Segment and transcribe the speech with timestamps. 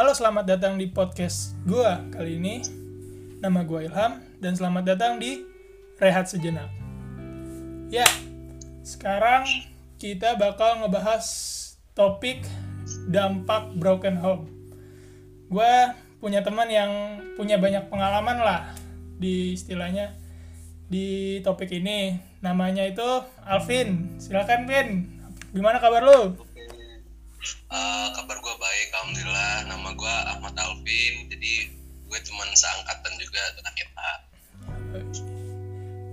[0.00, 2.64] Halo, selamat datang di podcast gua kali ini.
[3.44, 5.44] Nama gua Ilham dan selamat datang di
[6.00, 6.72] Rehat Sejenak.
[7.92, 8.08] Ya,
[8.80, 9.44] sekarang
[10.00, 11.28] kita bakal ngebahas
[11.92, 12.48] topik
[13.12, 14.48] dampak broken home.
[15.52, 18.72] Gua punya teman yang punya banyak pengalaman lah
[19.20, 20.16] di istilahnya
[20.88, 22.16] di topik ini.
[22.40, 23.04] Namanya itu
[23.44, 24.16] Alvin.
[24.16, 25.12] Silakan Vin.
[25.52, 26.40] Gimana kabar lu?
[27.68, 28.49] Uh, kabar gue
[29.00, 29.64] alhamdulillah.
[29.64, 31.52] Nama gue Ahmad Alvin, jadi
[32.04, 34.08] gue teman seangkatan juga dengan kita.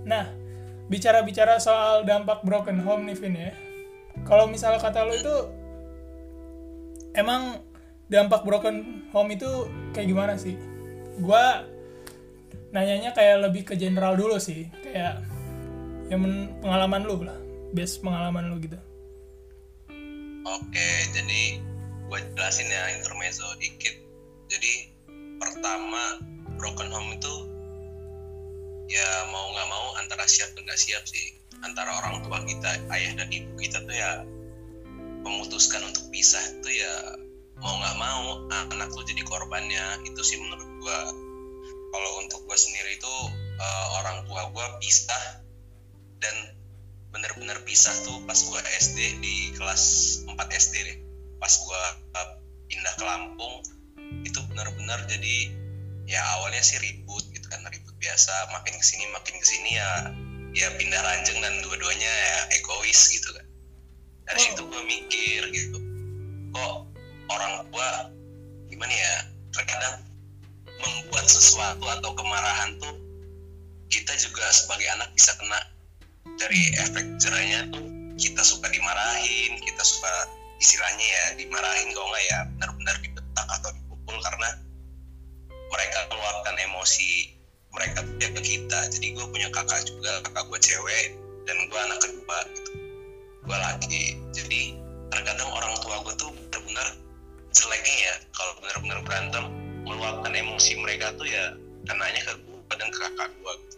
[0.08, 0.24] Nah,
[0.88, 3.52] bicara-bicara soal dampak broken home nih Vin ya.
[4.24, 5.36] Kalau misalnya kata lo itu
[7.12, 7.60] emang
[8.08, 10.56] dampak broken home itu kayak gimana sih?
[11.20, 11.60] Gua
[12.72, 15.20] nanyanya kayak lebih ke general dulu sih, kayak
[16.08, 16.24] yang
[16.64, 17.36] pengalaman lu lah,
[17.76, 18.80] best pengalaman lu gitu.
[20.48, 21.60] Oke, jadi
[22.08, 23.92] gue jelasin ya intermezzo dikit.
[24.48, 24.72] Jadi
[25.36, 26.24] pertama
[26.56, 27.34] broken home itu
[28.88, 31.36] ya mau nggak mau antara siap dan nggak siap sih.
[31.60, 34.24] Antara orang tua kita ayah dan ibu kita tuh ya
[35.20, 36.94] memutuskan untuk pisah itu ya
[37.60, 38.24] mau nggak mau
[38.72, 40.08] anak tuh jadi korbannya.
[40.08, 40.98] Itu sih menurut gue
[41.92, 43.14] kalau untuk gue sendiri itu
[43.60, 45.44] uh, orang tua gue pisah
[46.24, 46.56] dan
[47.12, 49.84] bener-bener pisah tuh pas gue SD di kelas
[50.28, 51.07] 4 SD deh
[51.38, 51.82] pas gue
[52.68, 53.54] pindah ke Lampung
[54.24, 55.36] itu bener-bener jadi
[56.08, 59.90] ya awalnya sih ribut gitu kan ribut biasa makin ke sini makin ke sini ya
[60.56, 63.46] ya pindah ranjang dan dua-duanya ya egois gitu kan.
[64.28, 65.78] Dari situ gue mikir gitu
[66.52, 66.88] kok
[67.28, 68.08] orang tua
[68.72, 69.14] gimana ya
[69.52, 70.04] terkadang
[70.80, 72.96] membuat sesuatu atau kemarahan tuh
[73.92, 75.60] kita juga sebagai anak bisa kena.
[76.38, 77.84] Dari efek jerahnya tuh
[78.18, 80.12] kita suka dimarahin kita suka
[80.58, 84.50] istilahnya ya dimarahin kalau nggak ya benar-benar dibetak atau dipukul karena
[85.68, 87.38] mereka keluarkan emosi
[87.72, 88.78] mereka dia ke kita.
[88.90, 91.06] Jadi gue punya kakak juga kakak gue cewek
[91.46, 92.72] dan gue anak kedua gitu.
[93.44, 94.04] Gue laki.
[94.32, 94.62] Jadi
[95.12, 96.88] terkadang orang tua gue tuh benar-benar
[97.52, 99.44] jeleknya ya kalau benar-benar berantem
[99.88, 101.56] meluapkan emosi mereka tuh ya
[101.88, 103.76] kenanya ke gue dan ke kakak gue gitu.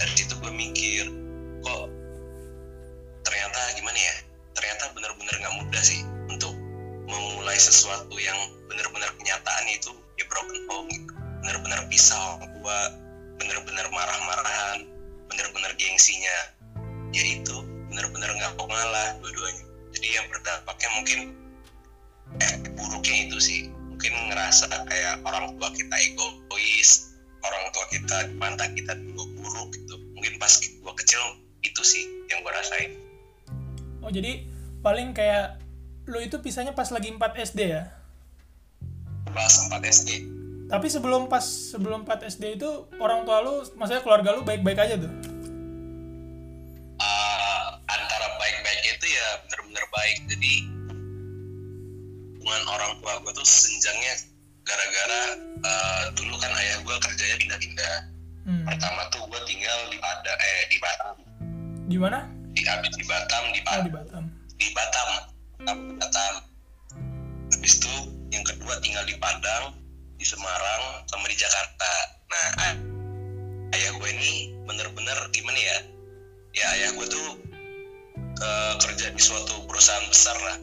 [0.00, 1.04] dari situ gue mikir
[1.60, 1.86] kok
[3.28, 4.16] ternyata gimana ya
[4.58, 6.50] ternyata benar-benar nggak mudah sih untuk
[7.06, 8.34] memulai sesuatu yang
[8.66, 11.14] benar-benar kenyataan itu ya broken home gitu.
[11.46, 12.78] Benar-benar pisah orang tua
[13.38, 14.82] benar-benar marah-marahan
[15.30, 16.58] benar-benar gengsinya.
[17.14, 19.64] Ya itu benar-benar nggak mau ngalah dua-duanya.
[19.94, 21.18] Jadi yang berdampaknya mungkin
[22.42, 23.60] eh buruknya itu sih.
[23.70, 27.14] Mungkin ngerasa kayak orang tua kita egois
[27.46, 29.94] orang tua kita mata kita dulu buruk gitu.
[30.18, 30.50] Mungkin pas
[30.82, 31.22] gua kecil
[31.62, 33.07] itu sih yang gue rasain
[34.02, 34.46] oh jadi
[34.80, 35.58] paling kayak
[36.08, 37.90] lu itu pisahnya pas lagi 4 SD ya?
[39.28, 40.38] Pas 4 SD
[40.68, 42.70] tapi sebelum pas sebelum 4 SD itu
[43.00, 45.12] orang tua lu maksudnya keluarga lu baik-baik aja tuh?
[47.00, 50.16] Uh, antara baik-baik itu ya bener-bener baik.
[50.28, 50.54] Jadi
[52.36, 54.14] hubungan orang tua gue tuh senjangnya
[54.60, 55.22] gara-gara
[55.64, 57.96] uh, dulu kan ayah gue kerjanya pindah-pindah.
[58.48, 58.64] Hmm.
[58.64, 61.16] pertama tuh gue tinggal di ada eh di Batam
[61.84, 62.24] di mana
[62.68, 64.24] habis di Batam di, oh, di Batam.
[64.60, 65.08] Di Batam
[65.58, 66.34] Batam Batam.
[67.56, 67.94] Habis itu
[68.30, 69.74] yang kedua tinggal di Padang
[70.20, 71.92] di Semarang sama di Jakarta.
[72.28, 72.72] Nah ay
[73.78, 74.32] ayah gue ini
[74.68, 75.78] bener-bener gimana ya?
[76.52, 77.28] Ya ayah gue tuh
[78.42, 80.56] uh, kerja di suatu perusahaan besar lah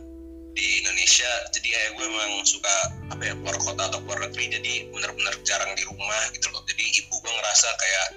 [0.55, 1.31] di Indonesia.
[1.51, 2.75] Jadi ayah gue memang suka
[3.11, 6.61] apa ya keluar kota atau keluar negeri jadi bener-bener jarang di rumah gitu loh.
[6.69, 8.07] Jadi ibu gue ngerasa kayak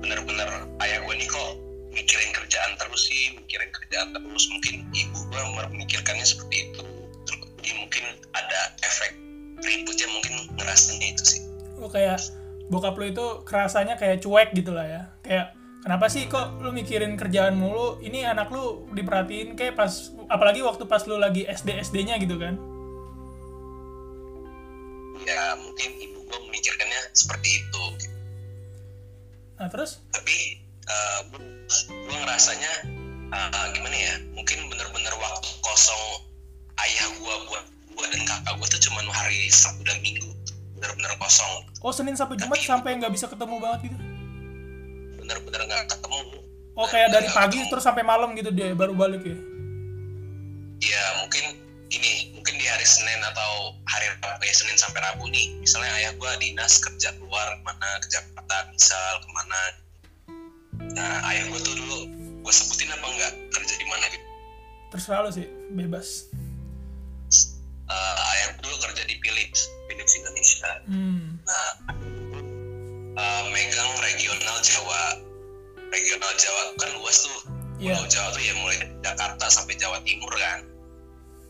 [0.00, 0.48] bener-bener
[0.80, 4.44] ayah gue nih kok mikirin kerjaan terus sih mikirin kerjaan terus.
[4.50, 6.82] Mungkin ibu gue memikirkannya seperti itu.
[7.60, 9.12] Jadi mungkin ada efek
[9.60, 11.40] ributnya mungkin ngerasanya itu sih.
[11.76, 12.20] Oh kayak
[12.72, 15.02] bokap lu itu kerasanya kayak cuek gitu lah ya.
[15.20, 15.46] Kayak
[15.84, 18.00] kenapa sih kok lu mikirin kerjaan mulu?
[18.00, 22.40] Ini anak lu diperhatiin kayak pas apalagi waktu pas lu lagi SD SD nya gitu
[22.40, 22.56] kan?
[25.20, 27.82] Ya mungkin ibu gue memikirkannya seperti itu.
[29.60, 30.00] Nah terus?
[30.08, 31.18] Tapi uh,
[31.86, 32.72] gue ngerasanya
[33.30, 36.04] uh, gimana ya mungkin bener-bener waktu kosong
[36.82, 37.64] ayah gue buat
[37.94, 40.30] gue dan kakak gue tuh cuma hari Sabtu dan Minggu
[40.80, 41.68] bener-bener kosong.
[41.84, 43.96] Oh Senin sampai Jumat sampai nggak bisa ketemu banget gitu?
[45.20, 46.18] Bener-bener nggak ketemu.
[46.72, 47.70] Oh kayak dari pagi ketemu.
[47.70, 49.36] terus sampai malam gitu dia baru balik ya?
[50.80, 51.60] Ya mungkin
[51.92, 55.60] ini mungkin di hari Senin atau hari Rabu ya Senin sampai Rabu nih.
[55.60, 59.60] Misalnya ayah gue dinas kerja keluar ke mana ke Jakarta misal ke mana
[61.00, 61.98] nah ayah gue tuh dulu
[62.44, 64.26] gue sebutin apa enggak kerja di mana gitu.
[64.92, 66.28] Terserah lo sih bebas.
[67.90, 70.70] Uh, ayah gue dulu kerja di Philips Philips Indonesia.
[70.86, 71.40] Hmm.
[71.48, 71.68] nah
[73.16, 75.02] uh, megang regional Jawa.
[75.90, 77.38] Regional Jawa kan luas tuh.
[77.80, 77.96] Iya.
[77.96, 80.68] Pulau Jawa tuh ya mulai dari Jakarta sampai Jawa Timur kan.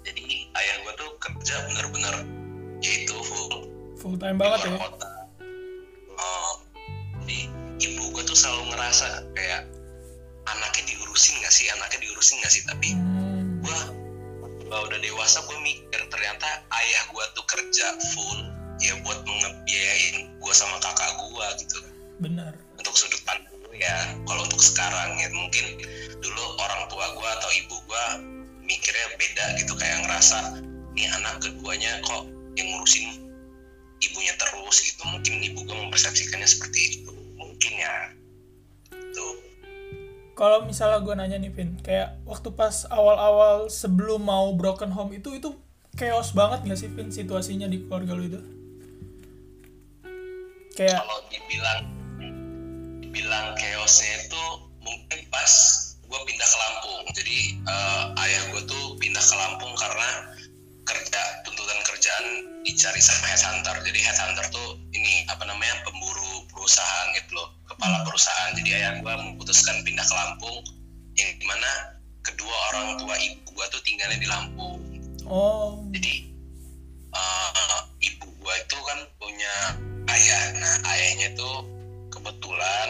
[0.07, 2.15] Jadi ayah gue tuh kerja bener-bener
[2.81, 3.69] yaitu full
[4.01, 4.81] Full time banget ya.
[4.81, 5.11] kota.
[6.17, 6.53] Oh,
[8.31, 9.67] tuh selalu ngerasa kayak
[10.47, 11.67] anaknya diurusin gak sih?
[11.75, 12.63] Anaknya diurusin gak sih?
[12.63, 13.59] Tapi Hmm.
[13.59, 13.79] gue
[14.71, 18.39] udah dewasa gue mikir ternyata ayah gue tuh kerja full
[18.79, 21.79] ya buat ngebiayain gue sama kakak gue gitu.
[22.23, 22.53] Benar.
[22.79, 24.15] untuk sudut pandang gue ya.
[24.25, 25.83] Kalau untuk sekarang ya mungkin
[26.23, 28.05] dulu orang tua gue atau ibu gue
[28.65, 30.63] mikirnya beda gitu kayak ngerasa
[30.95, 32.25] ini anak keduanya kok
[32.57, 33.27] yang ngurusin
[34.01, 35.03] ibunya terus gitu.
[35.11, 37.11] Mungkin ibu gue mempersepsikannya seperti itu.
[37.37, 37.93] Mungkin ya
[39.15, 39.35] tuh
[40.41, 45.37] Kalau misalnya gue nanya nih Vin, kayak waktu pas awal-awal sebelum mau broken home itu
[45.37, 45.53] itu
[46.01, 48.41] chaos banget gak sih Vin situasinya di keluarga lu itu?
[50.73, 51.81] Kayak kalau dibilang
[53.05, 54.43] dibilang chaosnya itu
[54.81, 55.53] mungkin pas
[56.09, 57.03] gue pindah ke Lampung.
[57.13, 60.09] Jadi eh, ayah gue tuh pindah ke Lampung karena
[60.89, 62.27] kerja tuntutan kerjaan
[62.65, 63.77] dicari sama headhunter.
[63.85, 68.51] Jadi headhunter tuh ini apa namanya pemburu perusahaan gitu loh kepala perusahaan.
[68.59, 70.59] Jadi ayah gue memutuskan pindah ke Lampung
[71.15, 71.71] yang di mana
[72.27, 74.83] kedua orang tua ibu gue tuh tinggalnya di Lampung.
[75.31, 75.79] Oh.
[75.95, 76.31] Jadi
[77.15, 79.55] eh, ibu gua itu kan punya
[80.11, 80.43] ayah.
[80.59, 81.67] Nah ayahnya tuh
[82.11, 82.89] kebetulan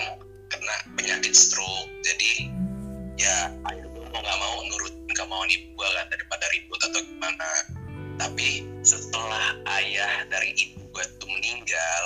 [0.48, 1.88] kena penyakit stroke.
[2.04, 6.80] Jadi hmm, ya ayah gua mau nggak mau nurutin kemauan ibu gua kan daripada ribut
[6.80, 7.50] atau gimana.
[8.20, 8.48] Tapi
[8.84, 12.04] setelah ayah dari ibu gua tuh meninggal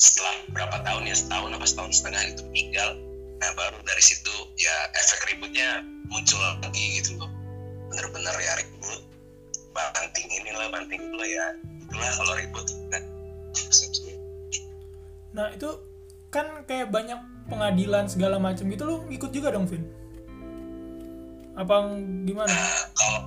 [0.00, 2.88] setelah berapa tahun ya setahun apa setahun setengah itu meninggal.
[3.40, 7.28] Nah baru dari situ ya efek ributnya muncul lagi gitu loh.
[7.92, 9.04] Bener-bener ya ribut.
[9.76, 11.46] Banting inilah banting itulah ya.
[11.84, 12.66] Itulah kalau ribut.
[12.88, 13.02] Kan
[13.52, 14.16] persepsi
[15.30, 15.70] nah itu
[16.30, 19.86] kan kayak banyak pengadilan segala macam gitu lu ikut juga dong Vin?
[21.54, 21.86] Apa
[22.26, 22.50] gimana?
[22.50, 23.20] nah kalau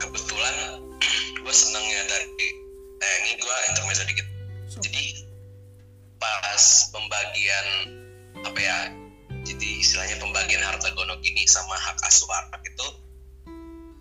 [0.00, 0.54] kebetulan
[1.40, 2.48] gue senangnya dari
[3.00, 4.25] eh ini gue intermezzo dikit
[4.66, 5.22] So, jadi
[6.18, 7.66] pas pembagian
[8.42, 8.78] apa ya
[9.46, 12.86] jadi istilahnya pembagian harta gonok ini sama hak asuh anak itu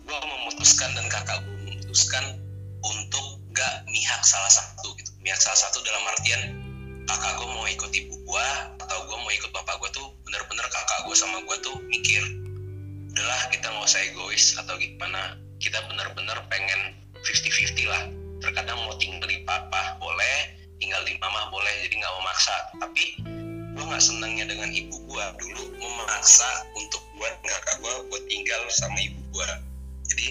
[0.06, 2.42] gue memutuskan dan kakak gue memutuskan
[2.82, 5.10] untuk gak mihak salah satu gitu.
[5.22, 6.42] Mihak salah satu dalam artian
[7.06, 8.48] kakak gue mau ikut ibu gue
[8.82, 12.26] atau gue mau ikut bapak gue tuh bener-bener kakak gue sama gue tuh mikir
[13.14, 15.38] udahlah kita nggak usah egois atau gimana.
[15.62, 20.38] Kita bener-bener pengen 50-50 lah terkadang mau tinggal di papa boleh
[20.80, 22.56] tinggal di mama boleh jadi nggak memaksa.
[22.84, 23.04] Tapi
[23.76, 26.48] gue nggak senangnya dengan ibu gue dulu memaksa
[26.80, 29.50] untuk buat kakak gue buat tinggal sama ibu gue
[30.08, 30.28] jadi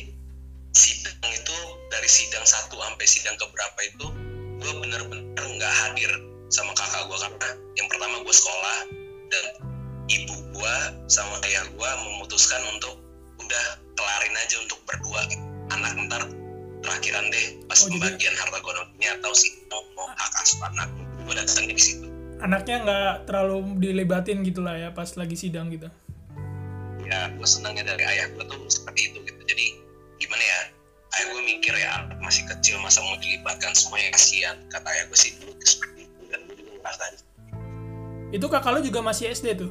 [0.72, 1.56] sidang itu
[1.92, 4.06] dari sidang satu sampai sidang keberapa itu
[4.64, 6.08] gue bener-bener nggak hadir
[6.48, 8.78] sama kakak gue karena yang pertama gue sekolah
[9.28, 9.44] dan
[10.08, 10.74] ibu gue
[11.12, 12.96] sama ayah gue memutuskan untuk
[13.44, 15.20] udah kelarin aja untuk berdua.
[15.72, 16.22] Anak ntar
[17.04, 20.88] terakhiran deh pas Oh, jadi- pembagian harta gonoknya atau si mau mau hak asuh anak
[21.20, 22.06] gue datangnya di situ.
[22.40, 25.88] Anaknya nggak terlalu dilibatin gitu lah ya pas lagi sidang gitu.
[27.04, 29.40] ya gue senangnya dari ayah gue tuh seperti itu gitu.
[29.44, 29.66] Jadi
[30.16, 30.60] gimana ya
[31.12, 34.56] ayah gue mikir ya anak masih kecil masa mau dilibatkan semuanya kasihan.
[34.72, 37.14] Kata ayah gue sih dulu seperti itu dan gue juga ngerasain
[38.32, 39.68] Itu kakak lu juga masih SD tuh?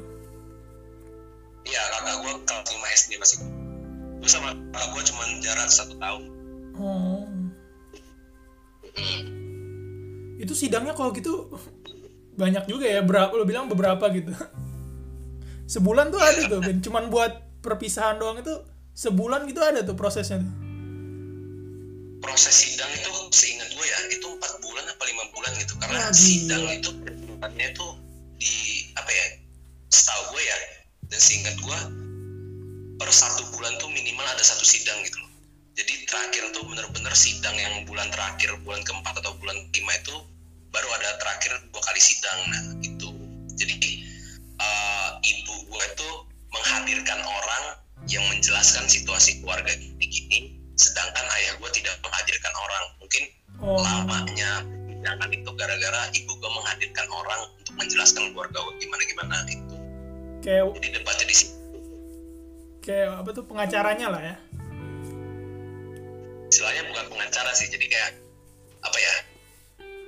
[1.66, 3.38] iya kakak gue kelas 5 SD masih.
[4.22, 6.22] Gue sama kakak gue cuma jarak satu tahun
[6.78, 7.26] Oh.
[10.38, 11.54] Itu sidangnya kalau gitu
[12.34, 14.34] banyak juga ya, berapa lu bilang beberapa gitu.
[15.70, 16.82] Sebulan tuh ada tuh, Ben.
[16.82, 18.52] Cuman buat perpisahan doang itu
[18.94, 20.54] sebulan gitu ada tuh prosesnya tuh.
[22.24, 26.16] proses sidang itu seingat gue ya itu empat bulan apa lima bulan gitu karena Ah,
[26.16, 27.88] sidang itu perbulannya itu
[28.40, 28.54] di
[28.96, 29.26] apa ya
[29.92, 30.58] setahu gue ya
[31.12, 31.80] dan seingat gue
[32.96, 35.20] per satu bulan tuh minimal ada satu sidang gitu
[35.74, 40.16] jadi terakhir tuh bener-bener sidang yang bulan terakhir bulan keempat atau bulan kelima itu
[40.70, 43.10] baru ada terakhir dua kali sidang nah itu
[43.58, 43.90] jadi
[44.62, 46.10] eh, ibu gue itu
[46.54, 47.64] menghadirkan orang
[48.10, 52.84] yang menjelaskan situasi keluarga gini-gini sedangkan ayah gue tidak menghadirkan orang.
[53.00, 53.24] Mungkin
[53.64, 54.60] Oh, lamanya
[55.08, 59.76] jangan itu gara-gara ibu gue menghadirkan orang untuk menjelaskan keluarga gue gimana-gimana itu
[60.44, 61.56] kayak jadi debatnya di situ.
[62.84, 64.36] kayak apa tuh pengacaranya lah ya.
[66.54, 68.12] Istilahnya bukan pengacara sih jadi kayak
[68.80, 69.16] apa ya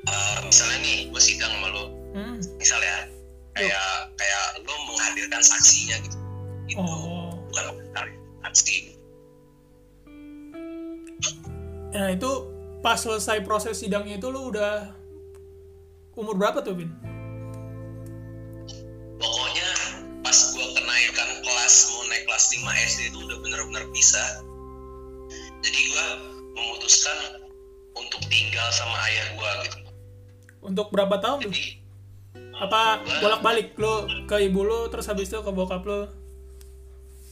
[0.05, 2.37] eh, misalnya nih gue sidang sama lo Hmm.
[2.55, 3.09] misalnya
[3.51, 6.17] kayak kayak lo menghadirkan saksinya gitu
[6.69, 7.33] gitu Oh.
[7.49, 8.13] bukan pengacara
[8.45, 8.93] saksi
[11.91, 12.31] Nah, itu
[12.79, 14.91] pas selesai proses sidangnya itu lu udah
[16.13, 16.91] umur berapa tuh Vin?
[19.15, 19.69] pokoknya
[20.19, 24.19] pas gua kenaikan kelas mau naik kelas 5 SD itu udah bener-bener bisa
[25.63, 26.05] jadi gua
[26.75, 27.17] memutuskan
[27.96, 29.77] untuk tinggal sama ayah gua gitu
[30.60, 31.51] Untuk berapa tahun tuh?
[31.55, 31.63] jadi
[32.55, 36.03] Apa bolak-balik lu ke ibu lu terus habis itu ke bokap lu?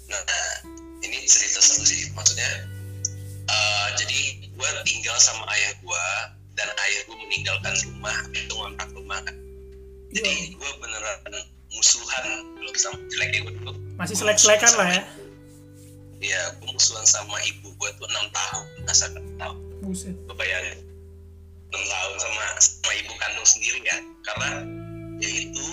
[0.04, 0.20] nah
[1.00, 2.70] ini cerita seru sih maksudnya
[3.44, 4.20] eh, jadi
[4.54, 6.06] gua tinggal sama ayah gua
[6.54, 9.36] dan ayah gua meninggalkan rumah itu ngontrak rumah kan
[10.14, 11.20] jadi gua beneran
[11.74, 15.04] musuhan belum sama jeleknya gua dulu Masih selek-selekan lah ya.
[16.24, 19.56] Sama- Iya, gue musuhan sama ibu gue tuh 6 tahun, masa kan tahu.
[19.84, 20.16] Buset.
[20.24, 20.80] Gue bayangin
[21.68, 23.98] 6 tahun sama, sama ibu kandung sendiri ya.
[24.24, 24.50] Karena
[25.20, 25.66] ya itu,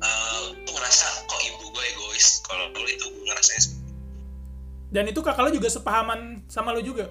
[0.00, 2.40] eh, tuh ngerasa kok ibu gue egois.
[2.42, 3.64] Kalau dulu itu gue ngerasain.
[4.88, 7.04] Dan itu kakak lu juga sepahaman sama lu juga.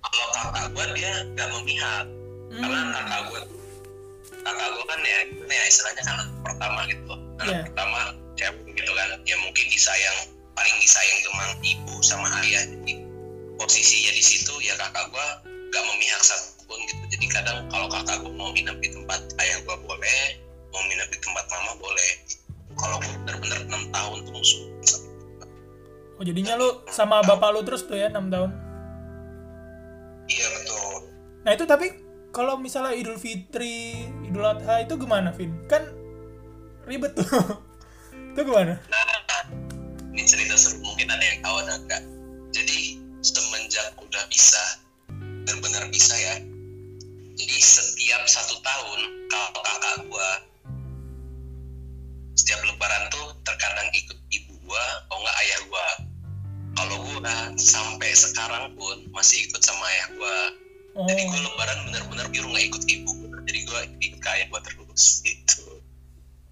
[0.00, 2.06] Kalau kakak gue dia gak memihak.
[2.50, 2.90] Karena Hmm.
[2.92, 3.40] kakak gue
[4.40, 7.12] kakak gue kan ya, gimana ya istilahnya kan anak pertama gitu.
[7.38, 7.60] Anak Iya.
[7.70, 8.00] pertama
[8.34, 9.08] cewek gitu kan.
[9.22, 10.18] Ya mungkin disayang,
[10.54, 12.64] paling disayang cuma ibu sama ayah.
[12.66, 13.04] Jadi
[13.58, 15.28] posisinya di situ ya kakak gue
[15.74, 17.02] gak memihak satupun gitu.
[17.18, 20.22] Jadi kadang kalau kakak gue mau nginep di tempat ayah gue boleh,
[20.70, 22.10] mau nginep di tempat mama boleh.
[22.74, 24.62] Kalau gue bener-bener 6 tahun tuh musuh.
[26.14, 28.50] Oh jadinya lu sama bapak lu terus tuh ya 6 tahun.
[30.30, 30.94] Iya betul.
[31.44, 31.86] Nah itu tapi
[32.34, 35.54] kalau misalnya Idul Fitri, Idul Adha itu gimana Vin?
[35.70, 35.86] Kan
[36.86, 37.26] ribet tuh.
[38.34, 38.78] itu gimana?
[38.90, 39.13] Nah,
[40.14, 42.02] ini cerita seru mungkin ada yang tahu ada enggak.
[42.54, 44.62] Jadi semenjak udah bisa,
[45.42, 46.38] benar-benar bisa ya.
[47.34, 50.30] Jadi setiap satu tahun kalau kakak gua
[52.38, 55.88] setiap lebaran tuh terkadang ikut ibu gua, kalau nggak ayah gua.
[56.78, 60.38] Kalau gua sampai sekarang pun masih ikut sama ayah gua.
[60.94, 63.12] Oh, Jadi gua lebaran benar-benar biru nggak ikut ibu.
[63.50, 65.73] Jadi gua ikut ke ayah gua terus gitu.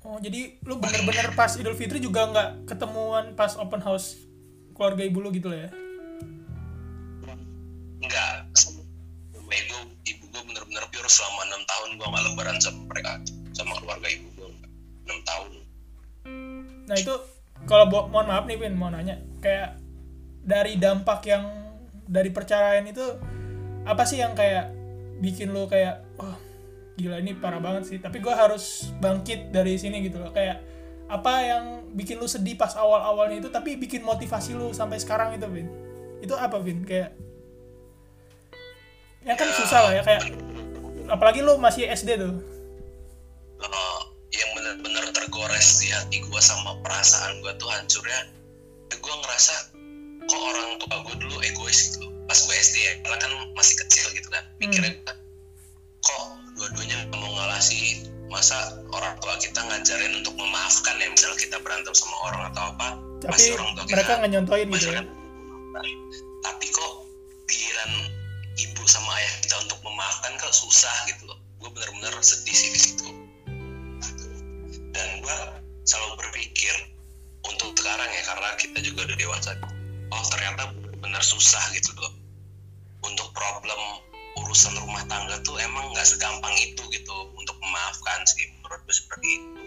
[0.03, 4.19] Oh jadi lu bener-bener pas Idul Fitri juga nggak ketemuan pas open house
[4.75, 5.71] keluarga ibu lu gitu lah ya?
[8.03, 8.51] enggak
[9.53, 9.77] ibu
[10.09, 13.13] ibu gue bener-bener pure selama enam tahun gue nggak lebaran sama mereka.
[13.53, 14.49] Sama keluarga ibu gue
[15.05, 15.51] enam tahun.
[16.89, 17.15] Nah itu
[17.69, 19.21] kalau bo- mohon maaf nih Vin mau nanya.
[19.45, 19.79] Kayak
[20.43, 21.45] dari dampak yang
[22.09, 23.05] dari perceraian itu
[23.87, 24.73] apa sih yang kayak
[25.23, 26.35] bikin lu kayak wah
[27.03, 27.99] gila ini parah banget sih.
[27.99, 30.31] Tapi gua harus bangkit dari sini gitu loh.
[30.31, 30.63] Kayak
[31.13, 35.45] apa yang bikin lu sedih pas awal-awalnya itu tapi bikin motivasi lu sampai sekarang itu
[35.51, 35.69] Vin?
[36.25, 36.87] Itu apa Vin?
[36.87, 37.13] Kayak
[39.23, 40.35] ya kan susah lah ya kayak
[41.13, 42.35] apalagi lu masih SD tuh.
[43.63, 44.01] Eh,
[44.35, 48.21] yang bener-bener tergores di hati gue sama perasaan gue tuh hancurnya
[48.93, 49.55] gue ngerasa
[50.31, 52.09] kok orang tua gue dulu egois gitu.
[52.25, 55.15] Pas gue SD ya karena kan masih kecil gitu kan mikirnya gua,
[56.01, 61.91] kok dua-duanya mau ngasih masa orang tua kita ngajarin untuk memaafkan ya misal kita berantem
[61.91, 62.89] sama orang atau apa
[63.19, 65.03] tapi pasti orang tua kita mereka nggak nyontoin gitu ya?
[66.43, 66.93] Tapi kok
[67.51, 67.93] giliran
[68.59, 71.39] ibu sama ayah kita untuk memaafkan kok susah gitu loh.
[71.63, 73.07] Gue bener-bener sedih sih di situ.
[74.91, 75.39] Dan gue
[75.87, 76.75] selalu berpikir
[77.47, 79.51] untuk sekarang ya karena kita juga udah dewasa.
[80.11, 82.11] Oh ternyata bener-bener susah gitu loh.
[83.07, 83.81] Untuk problem
[84.41, 88.49] urusan rumah tangga tuh emang nggak segampang itu gitu untuk memaafkan sih.
[88.61, 89.63] Menurut gue seperti itu.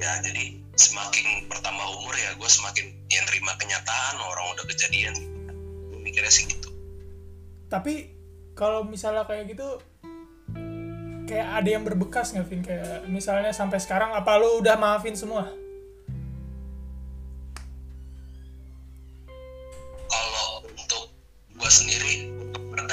[0.00, 5.14] Ya jadi semakin bertambah umur ya gue semakin yang terima kenyataan orang udah kejadian.
[5.92, 6.72] Gue mikirnya sih gitu.
[7.68, 8.10] Tapi
[8.54, 9.82] kalau misalnya kayak gitu
[11.24, 12.62] kayak ada yang berbekas nggak Vin?
[12.64, 15.48] Kayak misalnya sampai sekarang apa lu udah maafin semua?
[20.08, 21.10] Kalau untuk
[21.54, 22.30] gue sendiri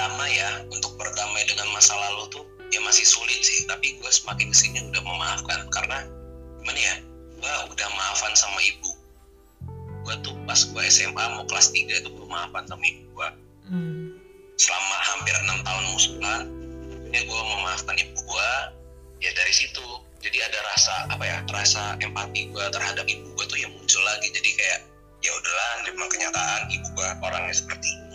[0.01, 2.41] berdamai ya untuk berdamai dengan masa lalu tuh
[2.73, 3.69] ya masih sulit sih.
[3.69, 6.09] Tapi gue semakin ke sini udah memaafkan karena
[6.57, 6.95] gimana ya
[7.37, 8.89] gue udah maafan sama ibu.
[10.01, 13.29] Gue tuh pas gue SMA mau kelas 3 itu gue maafan sama ibu gue
[13.69, 14.17] hmm.
[14.57, 16.41] selama hampir enam tahun musuhan
[16.89, 18.49] akhirnya gue memaafkan ibu gue
[19.21, 19.85] ya dari situ.
[20.25, 24.33] Jadi ada rasa apa ya rasa empati gue terhadap ibu gue tuh yang muncul lagi.
[24.33, 24.81] Jadi kayak
[25.21, 28.10] ya udahlah nerima kenyataan ibu gue orangnya seperti ini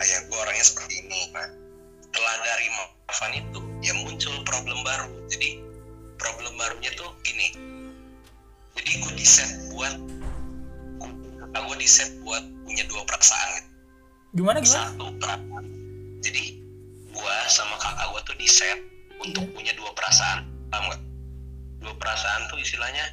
[0.00, 1.30] ayah gue orangnya seperti ini.
[1.32, 1.46] Nah
[2.02, 5.08] setelah dari maafan itu ya muncul problem baru.
[5.28, 5.60] Jadi
[6.16, 7.52] problem barunya tuh gini.
[8.76, 9.94] Jadi gue di set buat
[11.56, 13.68] gue di set buat punya dua perasaan gitu.
[14.36, 14.92] Gimana gimana?
[14.92, 15.64] Satu perasaan.
[16.20, 16.44] Jadi
[17.10, 18.78] gua sama kakak gua tuh di set
[19.18, 19.54] untuk Iya.
[19.56, 20.44] punya dua perasaan.
[20.68, 21.00] Paham gak?
[21.80, 23.04] dua perasaan tuh istilahnya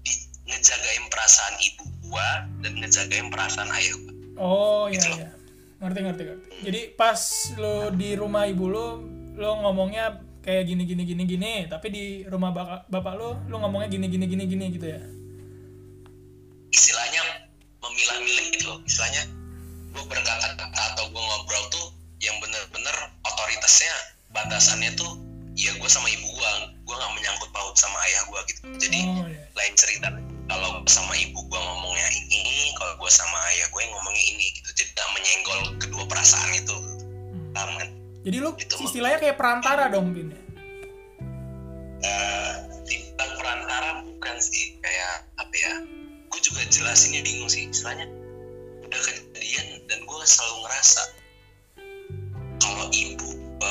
[0.00, 0.12] di,
[0.48, 2.28] ngejagain perasaan ibu gua
[2.64, 4.12] dan ngejagain perasaan ayah gua.
[4.40, 5.18] Oh iya Gitu loh.
[5.20, 5.28] iya
[5.80, 6.48] ngerti ngerti ngerti.
[6.68, 7.20] Jadi pas
[7.56, 9.00] lo di rumah ibu lo
[9.40, 11.52] lo ngomongnya kayak gini gini gini gini.
[11.66, 15.00] Tapi di rumah bapak bapak lo lo ngomongnya gini gini gini gini gitu ya?
[16.70, 17.22] Istilahnya
[17.80, 18.78] memilah-milih gitu loh.
[18.84, 19.24] Istilahnya
[19.90, 21.86] gue berkata-kata atau gue ngobrol tuh
[22.20, 22.96] yang bener-bener
[23.26, 23.94] otoritasnya
[24.30, 25.18] batasannya tuh
[25.58, 26.50] ya gue sama ibu gue
[26.86, 28.60] gue nggak menyangkut paut sama ayah gue gitu.
[28.76, 29.48] Jadi oh iya.
[29.56, 30.12] lain cerita
[30.50, 34.90] kalau sama ibu gue ngomongnya ini kalau gue sama ayah gue ngomongnya ini gitu jadi
[34.98, 36.76] tak menyenggol kedua perasaan itu
[37.50, 37.78] Hmm.
[37.78, 37.88] kan
[38.26, 38.74] jadi lo Itu.
[38.82, 40.40] istilahnya kayak perantara dong Vin ya?
[42.00, 42.52] Eh,
[42.88, 45.74] dibilang perantara bukan sih kayak apa ya
[46.30, 48.10] gue juga jelasinnya bingung sih istilahnya
[48.82, 51.02] udah kejadian dan gue selalu ngerasa
[52.58, 53.30] kalau ibu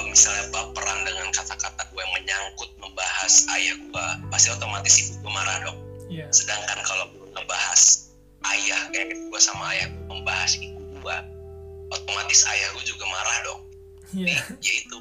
[0.09, 5.57] misalnya baperan dengan kata-kata gue yang menyangkut membahas ayah gue pasti otomatis ibu gue marah
[5.65, 6.25] dong iya.
[6.33, 7.81] Sedangkan kalau gue ngebahas
[8.57, 11.17] ayah kayak gue sama ayah gue membahas ibu gue
[11.93, 13.61] otomatis ayah gue juga marah dong.
[14.11, 14.41] Iya.
[14.59, 14.97] Yaitu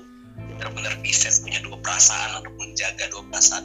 [0.55, 3.65] benar-benar bisa punya dua perasaan untuk menjaga dua perasaan.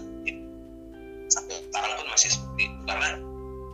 [1.29, 3.09] Sampai sekarang pun masih seperti itu karena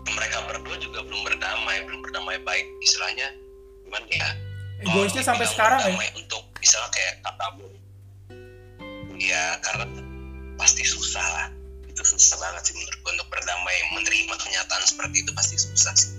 [0.10, 3.30] mereka berdua juga belum berdamai belum berdamai baik istilahnya.
[3.86, 4.30] Gimana ya
[4.80, 7.46] egoisnya Kalau sampai sekarang ya untuk misalnya kayak kata
[9.20, 9.86] ya karena
[10.56, 11.48] pasti susah lah
[12.00, 16.12] itu susah banget sih menurut gue untuk berdamai menerima kenyataan seperti itu pasti susah sih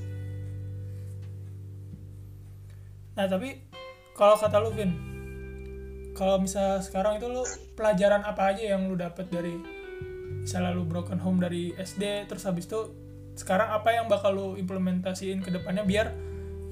[3.20, 3.52] Nah tapi
[4.16, 4.92] kalau kata lu Vin,
[6.16, 7.44] kalau misalnya sekarang itu lu
[7.76, 9.60] pelajaran apa aja yang lu dapet dari
[10.40, 12.96] misalnya lu broken home dari SD terus habis itu
[13.36, 16.16] sekarang apa yang bakal lu implementasiin ke depannya biar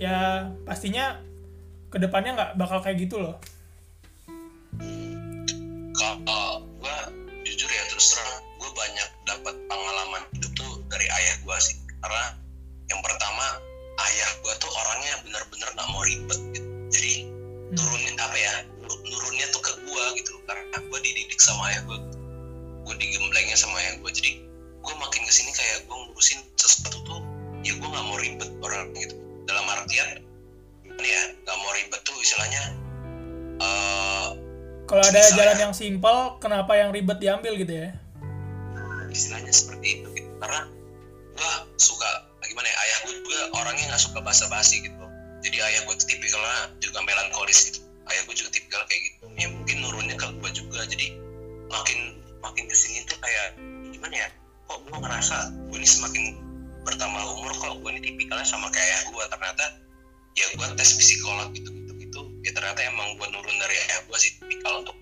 [0.01, 1.21] ya pastinya
[1.93, 3.37] ke depannya nggak bakal kayak gitu loh.
[11.99, 12.25] Karena
[12.87, 13.47] yang pertama
[14.01, 17.15] ayah gue tuh orangnya bener-bener nggak mau ribet gitu jadi
[17.69, 17.77] Hmm.
[17.77, 21.99] turunin apa ya nu- nurunnya tuh ke gue gitu karena gue dididik sama ayah gue
[22.83, 24.41] gue digemblengnya sama ayah gue jadi
[24.81, 27.21] gue makin ke sini kayak gue ngurusin sesuatu tuh
[27.61, 29.13] ya gue nggak mau ribet orang gitu
[29.45, 30.25] dalam artian
[30.99, 32.63] ya nggak mau ribet tuh istilahnya
[33.61, 34.29] eh
[34.89, 35.63] Kalau ada Bisa, jalan ya.
[35.69, 37.93] yang simpel, kenapa yang ribet diambil gitu ya?
[39.09, 40.65] istilahnya seperti itu gitu karena
[41.39, 42.11] gue suka
[42.43, 45.05] gimana ya ayah gue juga orangnya nggak suka basa-basi gitu.
[45.47, 47.81] Jadi ayah gue tipikalnya juga melankolis gitu.
[48.11, 49.25] Ayah gue juga tipikal kayak gitu.
[49.39, 50.83] Ya mungkin nurunnya ke gue juga.
[50.89, 51.15] Jadi
[51.71, 53.47] makin makin ke sini tuh kayak
[53.95, 54.29] gimana ya
[54.67, 55.37] kok gue ngerasa
[55.71, 56.25] gue ini semakin
[56.83, 59.65] bertambah umur kok gue ini tipikalnya sama kayak ayah gue ternyata
[60.35, 62.21] ya gue tes psikolog gitu gitu gitu.
[62.43, 64.97] Ya ternyata emang gue nurun dari ayah gue sih tipikal untuk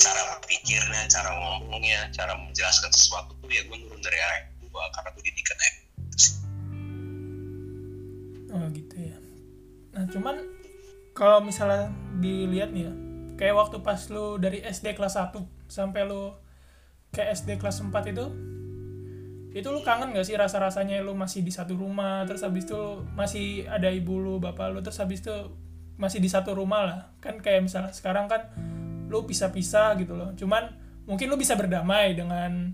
[0.00, 5.10] cara berpikirnya, cara ngomongnya, cara menjelaskan sesuatu tuh ya gue nurun dari ayah gue karena
[5.20, 5.74] didikan sih.
[8.52, 9.16] Oh gitu ya.
[9.92, 10.36] Nah cuman
[11.12, 12.92] kalau misalnya dilihat nih ya,
[13.36, 15.36] kayak waktu pas lu dari SD kelas 1
[15.68, 16.32] sampai lu
[17.12, 18.26] ke SD kelas 4 itu,
[19.52, 23.68] itu lu kangen gak sih rasa-rasanya lu masih di satu rumah, terus habis itu masih
[23.68, 25.36] ada ibu lu, bapak lu, terus habis itu
[26.00, 27.00] masih di satu rumah lah.
[27.20, 28.48] Kan kayak misalnya sekarang kan
[29.12, 30.32] lu pisah-pisah gitu loh.
[30.32, 30.72] Cuman
[31.04, 32.72] mungkin lu bisa berdamai dengan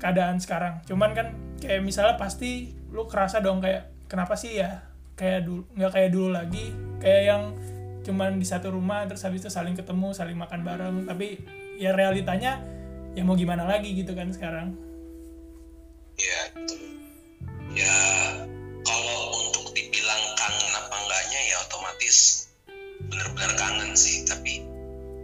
[0.00, 0.80] keadaan sekarang.
[0.88, 4.82] Cuman kan kayak misalnya pasti lu kerasa dong kayak kenapa sih ya
[5.14, 7.42] kayak dulu nggak kayak dulu lagi kayak yang
[8.00, 11.44] cuman di satu rumah terus habis itu saling ketemu saling makan bareng tapi
[11.76, 12.64] ya realitanya
[13.12, 14.72] ya mau gimana lagi gitu kan sekarang
[16.20, 16.76] Ya gitu.
[17.72, 17.96] Ya
[18.84, 22.44] kalau untuk dibilang kangen apa enggaknya ya otomatis
[23.08, 24.28] bener-bener kangen sih.
[24.28, 24.60] Tapi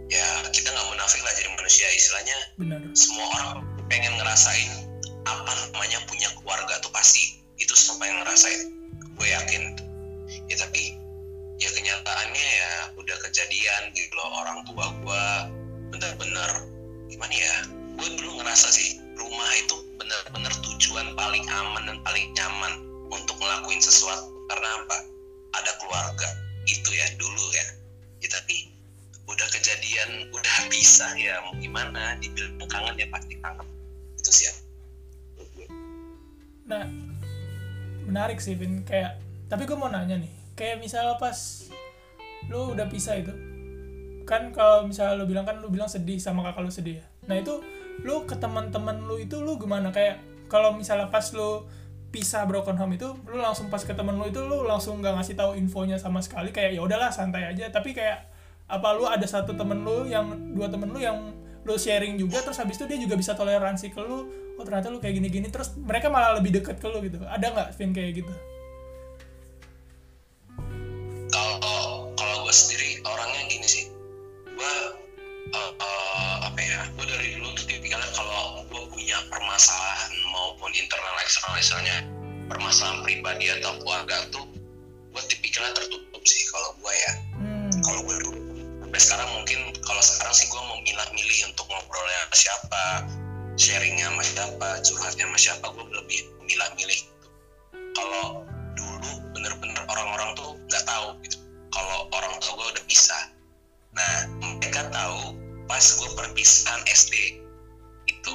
[0.09, 4.71] ya kita nggak munafik lah jadi manusia istilahnya benar semua orang pengen ngerasain
[5.27, 8.61] apa namanya punya keluarga tuh pasti itu semua pengen ngerasain.
[9.17, 9.63] Gue yakin
[10.47, 10.95] ya tapi
[11.57, 15.25] ya kenyataannya ya udah kejadian gitu loh orang tua gue
[15.95, 16.51] bener-bener
[17.09, 17.55] gimana ya
[17.97, 22.73] gue dulu ngerasa sih rumah itu bener-bener tujuan paling aman dan paling nyaman
[23.11, 24.29] untuk ngelakuin sesuatu.
[24.47, 24.97] Karena apa?
[25.59, 26.29] Ada keluarga.
[26.69, 27.65] Itu ya dulu ya.
[28.23, 28.71] Ya tapi
[29.27, 31.41] udah kejadian udah bisa ya.
[31.49, 32.15] Mau gimana?
[32.21, 33.67] Dibilang kangen ya pasti kangen
[34.17, 34.53] itu sih ya.
[36.67, 36.83] Nah
[38.09, 38.83] menarik sih Vin.
[38.83, 40.33] Kayak tapi gue mau nanya nih.
[40.57, 41.69] Kayak misalnya pas
[42.49, 43.33] lu udah pisah itu
[44.27, 47.05] kan kalau misalnya lu bilang kan lu bilang sedih sama kakak lu sedih ya.
[47.31, 47.63] Nah itu
[48.03, 49.89] lu ke teman-teman lu itu lu gimana?
[49.95, 50.19] Kayak
[50.51, 51.63] kalau misalnya pas lu
[52.11, 55.35] pisah broken home itu lu langsung pas ke temen lu itu lu langsung nggak ngasih
[55.39, 56.51] tahu infonya sama sekali?
[56.51, 57.71] Kayak ya udahlah santai aja.
[57.71, 58.27] Tapi kayak
[58.67, 61.31] apa lu ada satu temen lu yang dua temen lu yang
[61.67, 64.23] lu sharing juga terus habis itu dia juga bisa toleransi ke lu
[64.55, 65.51] oh ternyata lu kayak gini-gini.
[65.51, 67.19] Terus mereka malah lebih deket ke lu gitu.
[67.27, 68.33] Ada nggak Vin kayak gitu?
[71.27, 73.85] Kalau kalau gue sendiri orangnya gini sih.
[74.47, 74.73] Gue
[75.51, 81.15] uh, uh, apa ya gue dari dulu tuh tipikalnya kalau gue punya permasalahan maupun internal
[81.19, 81.97] eksternal misalnya
[82.47, 84.47] permasalahan pribadi atau keluarga tuh
[85.11, 87.13] gue tipikalnya tertutup sih kalau gue ya.
[87.37, 87.69] Hmm.
[87.83, 88.15] kalau gue
[88.97, 92.85] sampai sekarang mungkin kalau sekarang sih gue mau milah-milih untuk ngobrolnya sama siapa
[93.53, 97.27] sharingnya sama siapa curhatnya sama siapa gue lebih milah-milih gitu.
[97.93, 98.41] kalau
[98.73, 101.37] dulu bener-bener orang-orang tuh nggak tahu gitu.
[101.69, 103.23] Kalau orang tua gue udah pisah.
[103.93, 105.37] Nah mereka tahu
[105.69, 107.37] pas gue perpisahan SD
[108.09, 108.33] itu.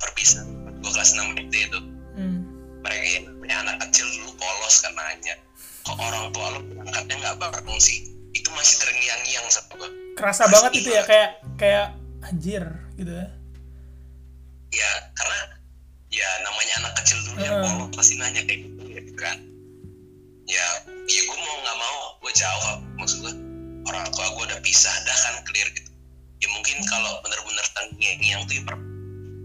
[0.00, 0.48] Perpisahan
[0.80, 1.80] gue kelas 6 SD itu.
[2.16, 2.48] Hmm.
[2.80, 5.36] mereka punya anak kecil dulu polos kan nanya
[5.84, 10.72] kok orang tua lu berangkatnya nggak bareng sih itu masih terngiang-ngiang sama gue kerasa banget
[10.78, 11.86] itu ya kayak kayak
[12.22, 12.64] anjir
[12.94, 13.26] gitu ya.
[14.70, 15.38] Ya karena
[16.08, 17.64] ya namanya anak kecil dulu yang Hmm.
[17.80, 19.36] polos pasti nanya kayak gitu ya gitu kan.
[20.46, 23.34] Ya ya gue mau nggak mau gue jawab maksud gue
[23.86, 25.90] orang tua gue udah pisah dah kan clear gitu.
[26.38, 28.86] Ya mungkin kalau bener-bener terngiang-ngiang tuh ya per-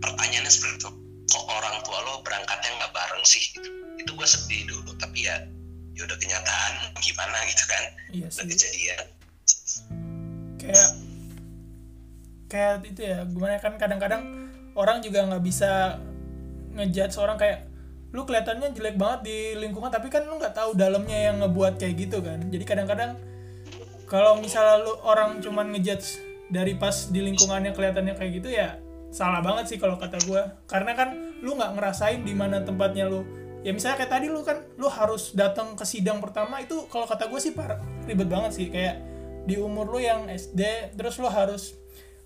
[0.02, 0.90] pertanyaannya seperti itu.
[1.26, 3.70] Kok orang tua lo berangkatnya nggak bareng sih gitu?
[3.98, 5.42] Itu gue sedih dulu tapi ya
[5.96, 7.84] ya udah kenyataan gimana gitu kan?
[8.12, 8.48] Iya udah sih.
[8.52, 9.06] kejadian.
[10.60, 10.90] Kayak
[12.46, 14.22] kayak itu ya gimana kan kadang-kadang
[14.76, 15.98] orang juga nggak bisa
[16.76, 17.72] ngejudge seorang kayak
[18.12, 21.96] lu kelihatannya jelek banget di lingkungan tapi kan lu nggak tahu dalamnya yang ngebuat kayak
[21.96, 22.44] gitu kan.
[22.52, 23.16] Jadi kadang-kadang
[24.06, 28.78] kalau misalnya lu orang cuman ngejudge dari pas di lingkungannya kelihatannya kayak gitu ya
[29.10, 31.10] salah banget sih kalau kata gue karena kan
[31.42, 33.24] lu nggak ngerasain di mana tempatnya lu
[33.66, 37.26] ya misalnya kayak tadi lu kan lu harus datang ke sidang pertama itu kalau kata
[37.26, 38.70] gue sih par ribet banget sih.
[38.70, 39.02] Kayak
[39.50, 41.74] di umur lu yang SD terus lu harus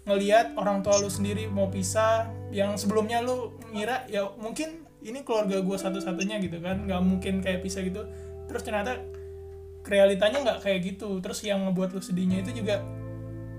[0.04, 5.63] ngelihat orang tua lu sendiri mau pisah yang sebelumnya lu ngira ya mungkin ini keluarga
[5.63, 8.04] gue satu-satunya gitu kan nggak mungkin kayak pisah gitu.
[8.52, 8.99] Terus ternyata
[9.88, 11.23] realitanya nggak kayak gitu.
[11.23, 12.84] Terus yang ngebuat lu sedihnya itu juga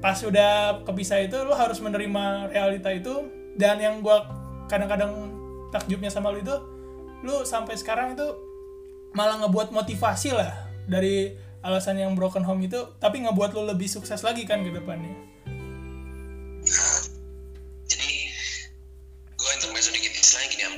[0.04, 3.24] pas udah kepisah itu lu harus menerima realita itu.
[3.56, 4.28] Dan yang gua
[4.68, 5.32] kadang-kadang
[5.72, 6.79] takjubnya sama lu itu
[7.20, 8.26] lu sampai sekarang itu
[9.12, 14.24] malah ngebuat motivasi lah dari alasan yang broken home itu tapi ngebuat lu lebih sukses
[14.24, 15.12] lagi kan ke depannya.
[17.90, 18.10] Jadi
[19.36, 20.74] gue intermezzo dikit istilahnya gini am.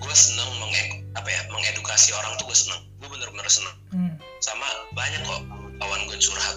[0.00, 2.80] Gue seneng menge apa ya mengedukasi orang tuh gue seneng.
[3.00, 3.76] Gue bener-bener seneng.
[3.92, 4.14] Hmm.
[4.44, 5.42] sama banyak kok
[5.80, 6.56] kawan gue curhat.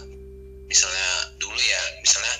[0.69, 1.09] Misalnya
[1.41, 2.35] dulu ya misalnya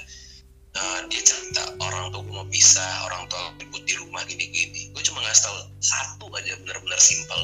[0.75, 4.93] eh, dia cerita orang tuh gue mau pisah orang tua ribut di rumah gini-gini.
[4.93, 7.43] Gue cuma ngasih tahu satu aja bener-bener simple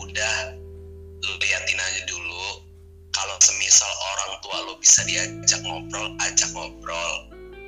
[0.00, 0.34] udah
[1.22, 2.66] lu liatin aja dulu
[3.12, 7.12] kalau semisal orang tua lu bisa diajak ngobrol ajak ngobrol.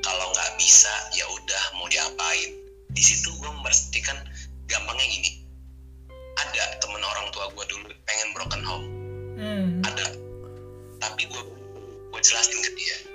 [0.05, 2.51] Kalau nggak bisa ya udah mau diapain?
[2.93, 4.17] Di situ gue memastikan
[4.69, 5.45] gampangnya gini.
[6.41, 8.87] Ada temen orang tua gue dulu pengen broken home.
[9.35, 9.83] Hmm.
[9.83, 10.15] ada.
[11.03, 11.43] Tapi gue
[12.13, 13.14] gue jelasin ke dia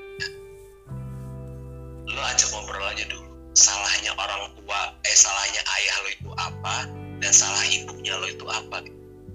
[2.13, 3.28] lo ajak ngobrol aja dulu.
[3.54, 6.76] Salahnya orang tua eh salahnya ayah lo itu apa
[7.19, 8.86] dan salah ibunya lo itu apa.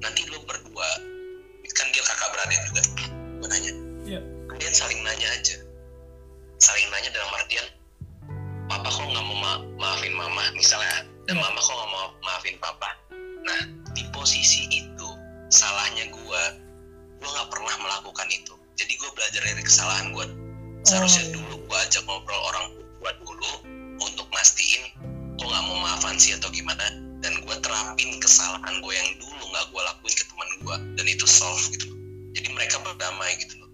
[0.02, 0.88] Nanti lo berdua
[1.74, 2.82] kan dia kakak beradik juga.
[3.42, 3.72] Gue nanya.
[4.06, 5.56] Ya kalian saling nanya aja.
[6.62, 7.66] Saling nanya dalam artian
[8.70, 10.54] papa kok nggak mau ma- maafin mama?
[10.54, 11.42] Misalnya dan Hmm.
[11.42, 12.90] mama kok nggak mau maafin papa?
[13.42, 13.60] Nah
[13.90, 15.08] di posisi itu
[15.50, 16.42] salahnya gua
[17.18, 18.54] gua nggak pernah melakukan itu.
[18.78, 20.24] Jadi gua belajar dari kesalahan gua
[20.84, 21.32] seharusnya Oh.
[21.40, 23.52] dulu gua ajak ngobrol orang tua dulu
[24.00, 24.82] untuk mastiin
[25.40, 26.84] kok nggak mau maafan sih atau gimana
[27.24, 31.26] dan gua terapin kesalahan gua yang dulu nggak gua lakuin ke teman gua dan itu
[31.26, 31.88] solve gitu
[32.36, 33.70] jadi mereka berdamai gitu loh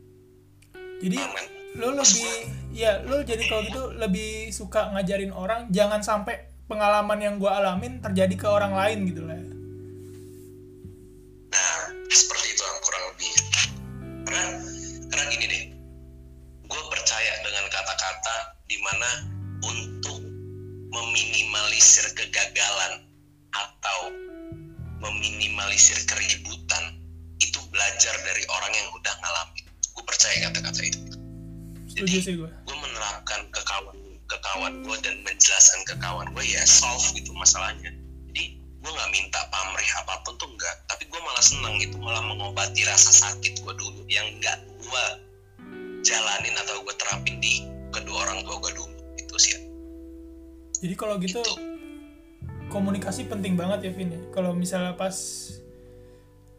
[1.02, 1.46] jadi kan?
[1.78, 2.30] lu lebih
[2.74, 7.98] ya lu jadi kalau gitu lebih suka ngajarin orang jangan sampai pengalaman yang gua alamin
[7.98, 9.50] terjadi ke orang lain gitu lah ya.
[11.50, 13.30] Nah, seperti itu kurang lebih.
[14.22, 14.44] Karena,
[15.10, 15.62] karena gini deh,
[16.70, 18.36] gue percaya dengan kata-kata
[18.70, 19.10] di mana
[19.66, 20.22] untuk
[20.94, 23.10] meminimalisir kegagalan
[23.50, 24.00] atau
[25.02, 27.02] meminimalisir keributan
[27.42, 29.64] itu belajar dari orang yang udah ngalamin.
[29.98, 31.00] Gue percaya kata-kata itu.
[32.38, 33.98] gua gue menerapkan ke kawan
[34.30, 37.90] ke kawan gue dan menjelaskan ke kawan gue ya solve gitu masalahnya
[38.30, 42.22] jadi gue nggak minta pamrih apa pun tuh enggak tapi gue malah seneng itu malah
[42.22, 45.04] mengobati rasa sakit gue dulu yang nggak gue
[46.00, 49.56] jalanin atau gue terapin di kedua orang tua gue dulu itu sih
[50.80, 51.70] jadi kalau gitu itu
[52.70, 54.22] komunikasi penting banget ya Vin ya?
[54.30, 55.12] Kalau misalnya pas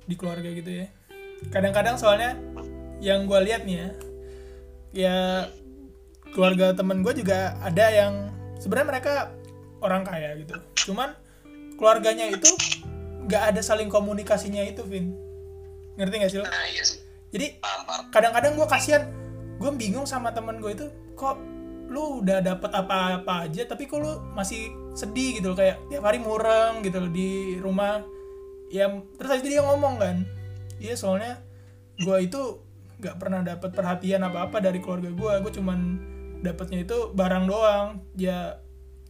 [0.05, 0.91] di keluarga gitu ya.
[1.49, 2.37] Kadang-kadang soalnya
[3.01, 3.89] yang gue lihat nih ya
[4.91, 5.17] ya
[6.35, 9.13] keluarga temen gue juga ada yang sebenarnya mereka
[9.79, 10.53] orang kaya gitu.
[10.91, 11.15] Cuman
[11.79, 12.51] keluarganya itu
[13.25, 15.15] nggak ada saling komunikasinya itu Vin.
[15.95, 16.45] Ngerti gak sih lo?
[16.45, 16.99] nah iya sih.
[17.31, 17.63] Jadi
[18.11, 19.07] kadang-kadang gue kasihan
[19.61, 21.37] gue bingung sama temen gue itu kok
[21.91, 25.37] lu udah dapet apa-apa aja tapi kok lu masih sedih?
[25.37, 28.01] Gitu loh kayak tiap hari mureng gitu loh di rumah.
[28.73, 30.25] Ya terus aja dia ngomong kan.
[30.81, 31.37] Iya soalnya
[32.01, 32.63] gue itu
[32.97, 35.79] nggak pernah dapat perhatian apa apa dari keluarga gue gue cuman
[36.41, 38.01] dapatnya itu barang doang.
[38.17, 38.57] Ya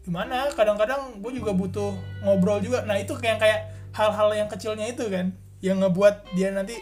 [0.04, 0.52] gimana?
[0.52, 1.96] Kadang-kadang gue juga butuh
[2.28, 2.84] ngobrol juga.
[2.84, 3.60] Nah itu kayak kayak
[3.96, 6.76] hal-hal yang kecilnya itu kan yang ngebuat dia nanti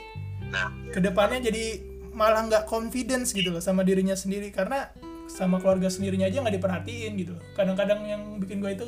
[0.50, 1.89] nah ke depannya jadi
[2.20, 4.52] malah nggak confidence gitu loh sama dirinya sendiri.
[4.52, 4.92] Karena
[5.32, 7.44] sama keluarga sendirinya aja nggak diperhatiin gitu loh.
[7.56, 8.88] Kadang-kadang yang bikin gue itu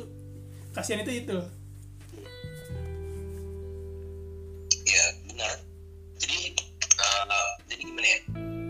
[0.76, 1.48] kasihan itu itu loh.
[4.84, 5.56] Ya benar.
[6.20, 6.52] Jadi
[7.00, 8.18] eh, jadi gimana ya?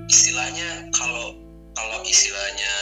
[0.07, 1.35] Istilahnya kalau
[1.75, 2.73] kalau istilahnya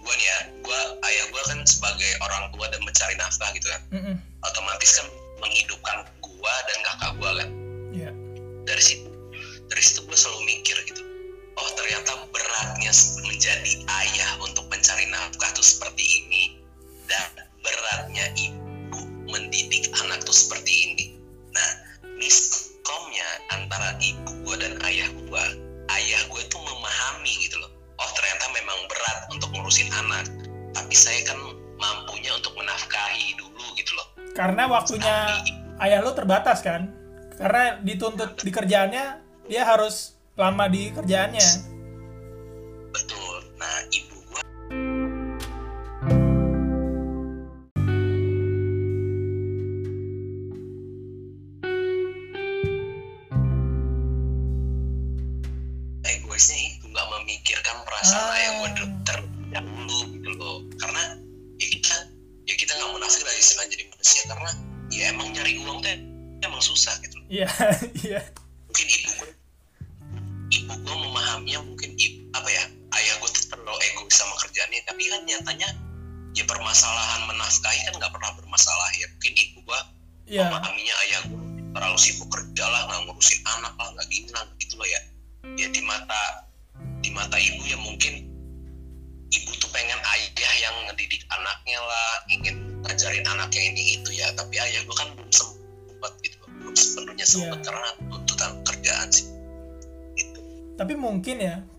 [0.00, 3.82] gua nih ya gua ayah gua kan sebagai orang tua dan mencari nafkah gitu kan
[3.92, 4.16] Mm-mm.
[4.48, 5.06] otomatis kan
[5.44, 7.48] menghidupkan gua dan kakak gua kan.
[7.90, 8.10] Iya.
[8.64, 9.09] dari situ
[9.70, 11.02] dari situ gue selalu mikir gitu.
[11.54, 12.90] Oh ternyata beratnya
[13.22, 16.58] menjadi ayah untuk mencari nafkah tuh seperti ini.
[17.06, 21.04] Dan beratnya ibu mendidik anak tuh seperti ini.
[21.54, 21.70] Nah
[22.18, 25.44] miskomnya antara ibu gue dan ayah gue
[25.94, 27.70] ayah gue tuh memahami gitu loh.
[28.02, 30.26] Oh ternyata memang berat untuk ngurusin anak.
[30.74, 31.38] Tapi saya kan
[31.78, 34.06] mampunya untuk menafkahi dulu gitu loh.
[34.34, 35.50] Karena waktunya Tapi
[35.86, 36.90] ayah lo terbatas kan?
[37.38, 41.48] Karena dituntut di kerjaannya dia harus lama di kerjaannya
[42.90, 43.34] Betul.
[43.54, 44.42] Nah, ibu gua
[56.02, 58.36] egoisnya itu nggak memikirkan perasaan Ah.
[58.36, 60.56] ayah gua ter- terlebih dahulu gitu loh.
[60.80, 61.02] Karena
[61.60, 61.96] ya kita
[62.48, 64.50] ya kita nggak munafik lah istilah jadi manusia karena
[64.90, 65.92] ya emang nyari uang tuh
[66.40, 67.46] emang susah gitu iya
[68.02, 68.39] iya Mungkin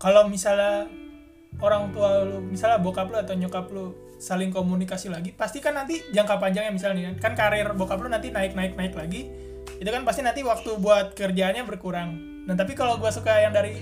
[0.02, 0.90] kalau misalnya
[1.62, 6.02] orang tua lu misalnya bokap lu atau nyokap lu saling komunikasi lagi pasti kan nanti
[6.10, 9.30] jangka panjangnya misalnya kan karir bokap lu nanti naik naik naik lagi
[9.78, 12.18] itu kan pasti nanti waktu buat kerjaannya berkurang
[12.50, 13.78] nah tapi kalau gua suka yang dari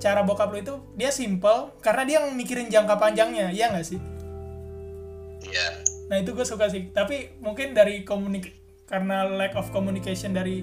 [0.00, 4.00] cara bokap lu itu dia simple karena dia mikirin jangka panjangnya iya nggak sih
[5.44, 6.92] ya Nah itu gue suka sih.
[6.92, 8.52] Tapi mungkin dari komunik
[8.84, 10.60] karena lack of communication dari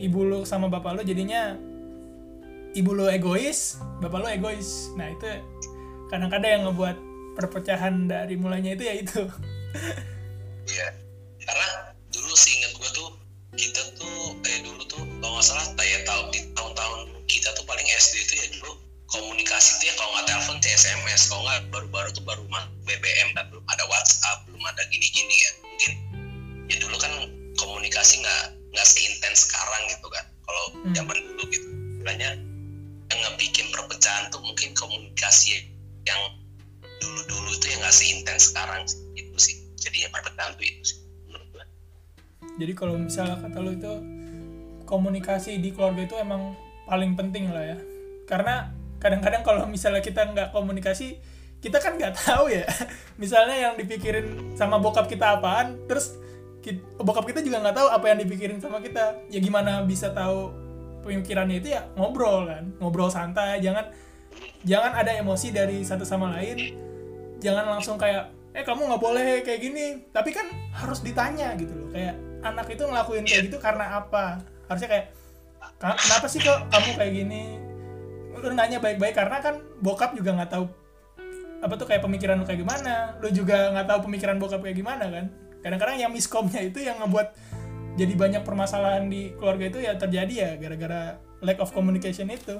[0.00, 1.54] ibu lu sama bapak lu jadinya
[2.72, 4.92] ibu lu egois, bapak lu egois.
[4.96, 5.26] Nah itu
[6.08, 6.96] kadang-kadang yang ngebuat
[7.36, 9.22] perpecahan dari mulainya itu ya itu.
[10.68, 10.88] Iya.
[11.42, 11.68] Karena
[12.12, 13.08] dulu sih inget gue tuh
[13.56, 17.84] kita tuh eh dulu tuh kalau nggak salah kayak tahun di tahun-tahun kita tuh paling
[17.84, 18.72] SD tuh ya dulu
[19.12, 22.42] komunikasi tuh ya kalau nggak telepon tuh SMS kalau nggak baru-baru tuh baru
[22.88, 25.92] BBM kan belum ada WhatsApp belum ada gini-gini ya mungkin
[26.72, 27.12] ya dulu kan
[27.60, 30.94] komunikasi nggak nggak seintens sekarang gitu kan kalau Hmm.
[30.96, 31.68] zaman dulu gitu
[32.02, 32.30] makanya
[33.22, 35.70] ngebikin perpecahan tuh mungkin komunikasi
[36.02, 36.22] yang
[36.98, 38.98] dulu-dulu tuh yang nggak seintens sekarang sih.
[39.18, 40.98] itu sih jadi ya perpecahan tuh itu sih
[42.52, 43.92] Jadi kalau misalnya kata lu itu
[44.84, 46.52] komunikasi di keluarga itu emang
[46.84, 47.78] paling penting lah ya.
[48.28, 48.68] Karena
[49.00, 51.16] kadang-kadang kalau misalnya kita nggak komunikasi
[51.62, 52.66] kita kan nggak tahu ya.
[53.22, 56.18] Misalnya yang dipikirin sama bokap kita apaan, terus
[56.58, 59.14] ki- bokap kita juga nggak tahu apa yang dipikirin sama kita.
[59.30, 60.50] Ya gimana bisa tahu
[61.02, 63.58] pemikirannya itu ya ngobrol kan, ngobrol santai.
[63.60, 63.90] Jangan
[64.62, 66.78] jangan ada emosi dari satu sama lain.
[67.42, 70.06] Jangan langsung kayak eh kamu nggak boleh kayak gini.
[70.14, 71.88] Tapi kan harus ditanya gitu loh.
[71.90, 74.40] Kayak anak itu ngelakuin kayak gitu karena apa?
[74.70, 75.06] Harusnya kayak
[75.78, 77.42] "Ka- kenapa sih kok kamu kayak gini?
[78.38, 80.66] Lu nanya baik-baik karena kan bokap juga nggak tahu
[81.62, 85.06] apa tuh kayak pemikiran lu kayak gimana lu juga nggak tahu pemikiran bokap kayak gimana
[85.06, 85.30] kan
[85.62, 87.51] kadang-kadang yang miskomnya itu yang ngebuat
[87.92, 92.56] jadi banyak permasalahan di keluarga itu ya terjadi ya gara-gara lack of communication itu.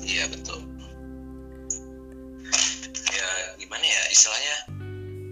[0.00, 0.64] Iya betul.
[3.12, 3.28] Ya
[3.60, 4.56] gimana ya istilahnya?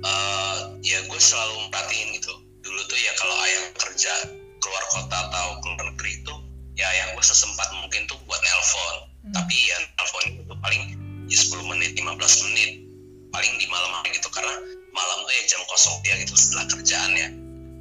[0.01, 2.35] Eh ya gue selalu merhatiin gitu.
[2.61, 4.13] Dulu tuh ya kalau ayah kerja
[4.61, 6.35] keluar kota atau keluar negeri itu
[6.77, 8.97] ya ayah gue sesempat mungkin tuh buat nelpon.
[9.21, 9.37] Hmm.
[9.37, 10.83] tapi ya nelpon itu paling
[11.29, 12.71] ya 10 menit 15 menit.
[13.31, 14.53] Paling di malam hari gitu karena
[14.93, 17.29] malam tuh ya jam kosong dia gitu setelah kerjaan ya.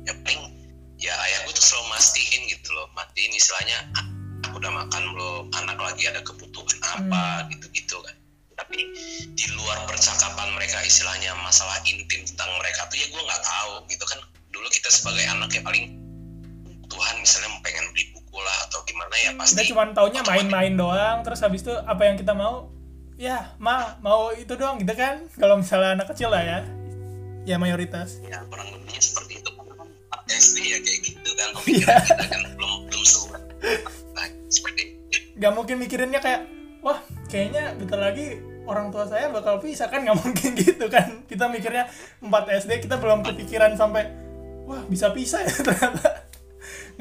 [0.07, 0.58] Ya paling
[0.99, 4.05] ya ayah gue tuh selalu mastiin gitu loh mastiin istilahnya "Ah,
[4.45, 5.43] aku udah makan belum?
[5.55, 7.47] Anak lagi ada kebutuhan apa?
[7.47, 8.15] Gitu-gitu kan.
[8.59, 8.79] Tapi
[9.31, 14.03] di luar percakapan mereka istilahnya masalah intim tentang mereka tuh ya gue nggak tahu gitu
[14.03, 14.19] kan.
[14.51, 15.95] Dulu kita sebagai anak ya paling
[16.89, 21.21] Tuhan misalnya pengen beli buku lah atau gimana ya kita pasti cuma taunya main-main doang
[21.21, 22.67] terus habis itu apa yang kita mau?
[23.15, 26.59] Ya ma mau itu doang gitu kan kalau misalnya anak kecil lah ya.
[27.47, 28.19] Ya mayoritas.
[28.27, 29.48] Ya kurang lebihnya seperti itu
[30.39, 33.41] SD ya kayak gitu kan pemikiran kita kan belum belum seluruh
[34.15, 34.81] nah, seperti
[35.35, 36.41] nggak mungkin mikirinnya kayak
[36.79, 39.89] wah kayaknya bentar lagi orang tua saya bakal pisah.
[39.89, 41.25] Kan nggak mungkin gitu kan.
[41.25, 41.89] Kita mikirnya
[42.21, 42.29] 4
[42.61, 44.05] SD kita belum kepikiran sampai
[44.69, 46.29] wah bisa pisah ya ternyata.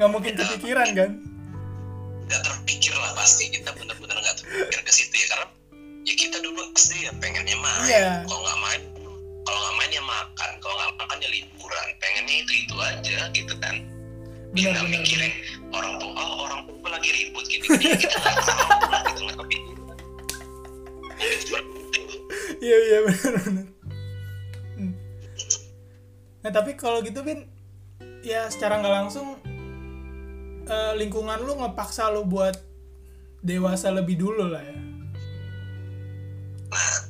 [0.01, 1.09] Nggak mungkin kepikiran kan.
[2.25, 3.53] nggak terpikir lah pasti.
[3.53, 5.45] Kita benar-benar nggak terpikir ke situ ya karena
[6.05, 8.09] ya kita dulu SD ya pengennya main Iya.
[8.25, 8.81] kalau nggak main
[9.49, 11.87] kalau nggak main ya makan kalau nggak makan ya liburan.
[11.97, 13.75] Pengennya itu itu aja gitu kan.
[14.53, 15.33] Benar, benar, mikirin
[15.73, 19.19] orang tua oh orang tua lagi ribut gini gini ya kita nggak tahu lah gitu
[19.21, 19.97] nggak kepikiran
[21.05, 22.17] Mungkin seperti itu.
[22.57, 23.65] iya iya benar benar.
[24.73, 24.93] Hmm.
[26.41, 27.45] nah tapi kalau gitu bin
[28.25, 29.37] ya secara nggak langsung
[30.65, 32.57] eh, lingkungan lu ngepaksa lu buat
[33.45, 34.77] dewasa lebih dulu lah ya.
[36.69, 37.08] Nah,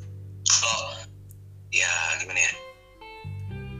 [1.80, 2.54] ya gimana ya?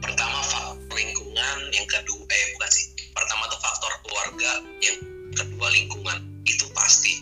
[0.00, 2.86] Pertama faktor lingkungan, yang kedua eh bukan sih.
[3.12, 4.96] Pertama tuh faktor keluarga, yang
[5.36, 6.18] kedua lingkungan.
[6.48, 7.20] Itu pasti.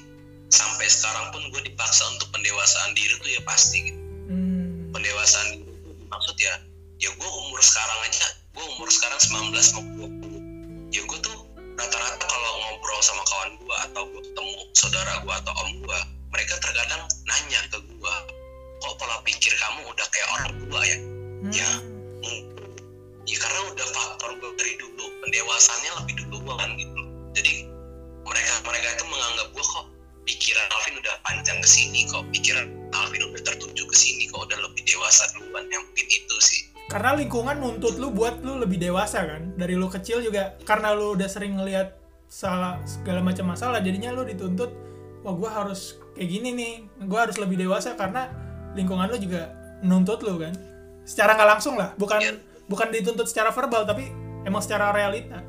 [0.48, 4.00] Sampai sekarang pun gue dipaksa untuk pendewasaan diri tuh ya pasti gitu.
[4.30, 4.94] hmm.
[4.94, 5.68] Pendewasaan diri
[6.08, 6.54] maksud ya,
[7.02, 10.94] ya gue umur sekarang aja, gue umur sekarang 19 mau 20.
[10.94, 11.36] Ya gue tuh
[11.76, 16.00] rata-rata kalau ngobrol sama kawan gue atau gue ketemu saudara gue atau om gue,
[16.32, 18.14] mereka terkadang nanya ke gue,
[18.88, 20.98] kok pola pikir kamu udah kayak orang tua ya?
[21.44, 21.52] Hmm.
[21.52, 21.70] Ya.
[23.28, 27.02] Ya karena udah faktor gue dari dulu, pendewasannya lebih duluan gitu.
[27.36, 27.68] Jadi
[28.24, 29.86] mereka mereka itu menganggap gue kok
[30.24, 32.64] pikiran Alvin udah panjang ke sini kok, pikiran
[32.96, 35.68] Alvin udah tertuju ke sini kok udah lebih dewasa duluan.
[35.68, 36.62] Yang mungkin itu sih.
[36.88, 41.20] karena lingkungan nuntut lu buat lu lebih dewasa kan dari lu kecil juga karena lu
[41.20, 41.92] udah sering ngelihat
[42.32, 44.72] salah segala macam masalah jadinya lu dituntut
[45.20, 46.72] wah gua harus kayak gini nih
[47.04, 48.32] gua harus lebih dewasa karena
[48.78, 49.50] lingkungan lu juga
[49.82, 50.54] nuntut lu kan?
[51.02, 52.38] Secara nggak langsung lah bukan Iya.
[52.70, 54.06] bukan dituntut secara verbal tapi
[54.46, 55.42] emang secara realita.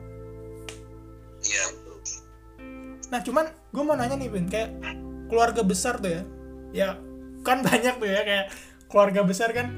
[1.45, 1.89] Iya
[3.09, 4.69] nah cuman gue mau nanya nih Bin kayak
[5.29, 6.21] keluarga besar tuh ya
[6.69, 6.89] ya
[7.41, 8.45] kan banyak tuh ya kayak
[8.89, 9.73] keluarga besar kan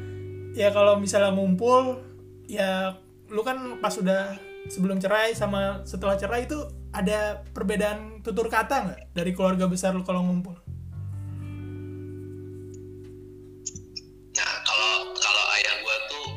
[0.51, 2.03] ya kalau misalnya ngumpul
[2.51, 2.99] ya
[3.31, 4.35] lu kan pas udah
[4.67, 6.59] sebelum cerai sama setelah cerai itu
[6.91, 10.59] ada perbedaan tutur kata nggak dari keluarga besar lu kalau ngumpul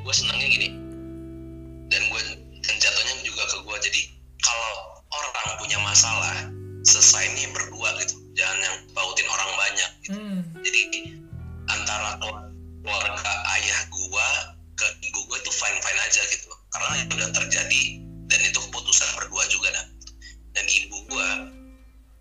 [0.04, 0.68] gue senangnya gini.
[1.88, 2.22] Dan gue
[2.64, 4.00] dan jatuhnya juga ke gue jadi
[4.44, 4.74] kalau
[5.08, 6.52] orang punya masalah
[6.84, 8.20] selesainya berdua gitu.
[8.36, 10.18] Jangan yang bautin orang banyak gitu.
[10.18, 10.40] hmm.
[10.60, 10.80] jadi
[11.72, 14.28] antara keluarga ayah gue
[14.74, 16.50] ke ibu gue itu fine fine aja gitu.
[16.70, 17.82] Karena itu udah terjadi
[18.28, 19.86] dan itu keputusan berdua juga dah
[20.54, 21.28] dan ibu gue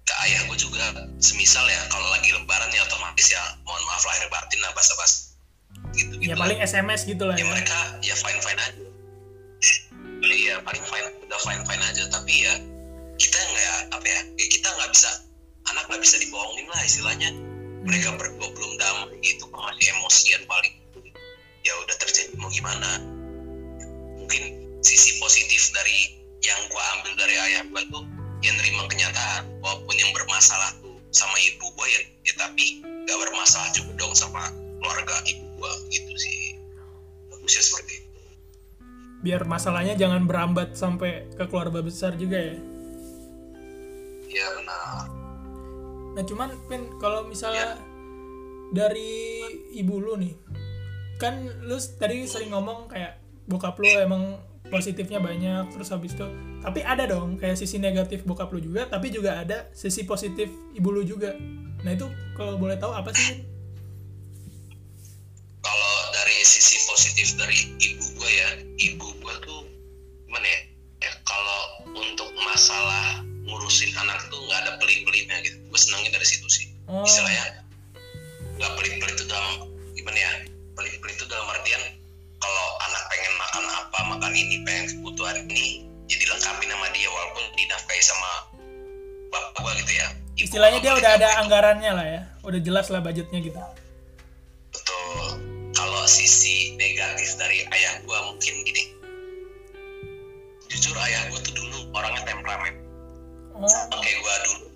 [0.04, 0.84] ke ayah gue juga
[1.22, 5.23] semisal ya kalau lagi lebaran ya otomatis ya mohon maaf lahir batin lah bahasa bahasa
[6.34, 7.50] ya paling sms gitu lah ya ya.
[7.54, 8.84] mereka ya fine fine aja.
[10.44, 12.04] Iya paling fine udah fine fine aja.
[12.12, 12.54] Tapi ya
[13.16, 15.10] kita nggak apa ya, ya kita nggak bisa
[15.72, 17.30] anak nggak bisa dibohongin lah istilahnya.
[17.84, 20.74] Mereka berdua belum damai gitu masih emosian paling.
[21.64, 23.00] Ya udah terjadi mau gimana?
[24.20, 24.44] Mungkin
[24.84, 28.04] sisi positif dari yang gua ambil dari ayah gua tuh
[28.44, 33.72] yang nerima kenyataan walaupun yang bermasalah tuh sama ibu gua ya, ya tapi gak bermasalah
[33.72, 34.52] juga dong sama
[34.84, 36.60] keluarga ibu gua gitu sih.
[37.32, 38.20] Bagusnya seperti itu.
[39.24, 42.60] Biar masalahnya jangan berambat sampai ke keluarga besar juga ya.
[44.28, 45.08] Ya benar.
[46.20, 47.80] Nah cuman Pin kalau misalnya
[48.76, 49.40] dari
[49.72, 50.36] ibu lu nih,
[51.22, 56.26] kan lu tadi sering ngomong kayak bokap lu emang positifnya banyak terus habis itu
[56.64, 60.90] tapi ada dong kayak sisi negatif bokap lu juga tapi juga ada sisi positif ibu
[60.90, 61.38] lu juga.
[61.84, 63.53] Nah itu kalau boleh tahu apa sih?
[65.64, 68.50] Kalau dari sisi positif dari ibu gue ya
[68.84, 69.64] ibu gue tuh
[70.28, 70.60] gimana ya,
[71.08, 71.62] ya kalau
[71.96, 75.58] untuk masalah ngurusin anak tuh nggak ada pelit-pelitnya gitu.
[75.72, 76.68] Gue senangnya dari situ sih.
[76.92, 77.08] Oh.
[77.08, 77.64] Istilahnya
[78.60, 80.32] nggak pelit-pelit itu dalam gimana ya?
[80.76, 81.82] Pelit-pelit itu dalam artian
[82.44, 87.44] kalau anak pengen makan apa makan ini pengen kebutuhan ini ya dilengkapi sama dia walaupun
[87.56, 88.32] dinafkahi sama
[89.32, 90.08] bapak gue gitu ya.
[90.34, 92.22] Ibu istilahnya dia udah ada paling anggarannya lah ya.
[92.44, 93.60] Udah jelas lah budgetnya gitu.
[96.04, 98.92] Kalau sisi negatif dari ayah gua mungkin gini.
[100.68, 102.76] Jujur ayah gua tuh dulu orangnya temperamen.
[103.56, 103.64] oh
[104.04, 104.68] Kayak gua dulu.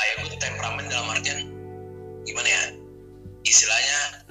[0.00, 1.52] Ayah tuh temperamen dalam artian
[2.24, 2.64] gimana ya?
[3.44, 4.24] istilahnya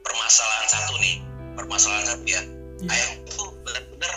[0.00, 1.20] permasalahan satu nih
[1.60, 2.40] permasalahan satu ya
[2.80, 2.88] Iya.
[2.88, 4.16] ayah tuh benar-benar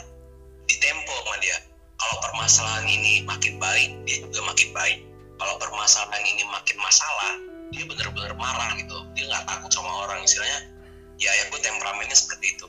[0.63, 1.59] ditempo sama dia
[1.99, 5.03] kalau permasalahan ini makin baik dia juga makin baik
[5.43, 7.35] kalau permasalahan ini makin masalah
[7.75, 10.74] dia benar-benar marah gitu dia nggak takut sama orang istilahnya
[11.21, 12.67] ya ayah gue temperamennya seperti itu.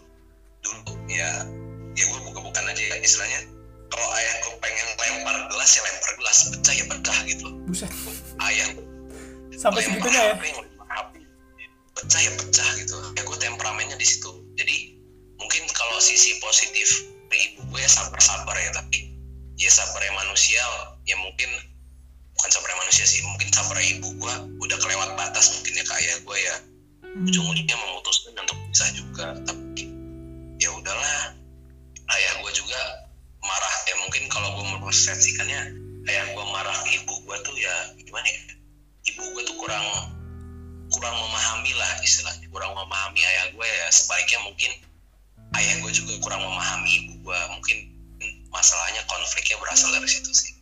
[0.62, 1.46] Dulu ya
[1.96, 3.40] ya gue buka-bukan aja ya istilahnya.
[3.86, 7.90] Kalau ayah gue pengen lempar gelas ya lempar gelas pecah ya pecah gitu buset.
[8.42, 8.68] Ayah.
[9.56, 10.34] Sampai segitunya ya?
[10.36, 11.12] HP.
[11.96, 14.30] pecah ya pecah gitu ya gue temperamennya di situ.
[14.54, 14.76] Jadi
[15.40, 19.10] mungkin kalau sisi positif dari ibu gue ya sabar-sabar ya tapi
[19.56, 20.62] ya sabarnya manusia
[21.08, 21.48] ya mungkin
[22.36, 26.36] bukan sabarnya manusia sih mungkin sabarnya ibu gue udah kelewat batas mungkin ya kayak gue
[26.38, 26.54] ya
[27.16, 27.24] Hmm.
[27.24, 29.88] ujung-ujungnya memutuskan untuk bisa juga tapi
[30.60, 31.32] ya udahlah.
[32.06, 32.80] Ayah gue juga
[33.40, 35.60] marah ya mungkin kalau gue mempersepsikannya
[36.12, 38.40] ayah gue marah ke ibu gue tuh ya gimana ya?
[39.16, 39.86] Ibu gue tuh kurang
[40.92, 43.86] kurang memahami lah istilahnya kurang memahami ayah gue ya.
[43.88, 44.72] Sebaiknya mungkin
[45.56, 47.76] ayah gue juga kurang memahami ibu gue mungkin
[48.52, 50.52] masalahnya konfliknya berasal dari situ sih.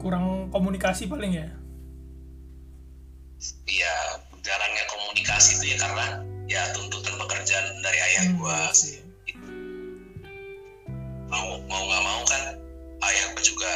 [0.00, 1.48] Kurang komunikasi paling ya?
[3.68, 6.06] Ya jarangnya komunikasi itu ya karena
[6.46, 8.96] ya tuntutan pekerjaan dari ayah Hmm, gue sih.
[11.26, 12.42] mau mau nggak mau kan
[13.02, 13.72] ayah gue juga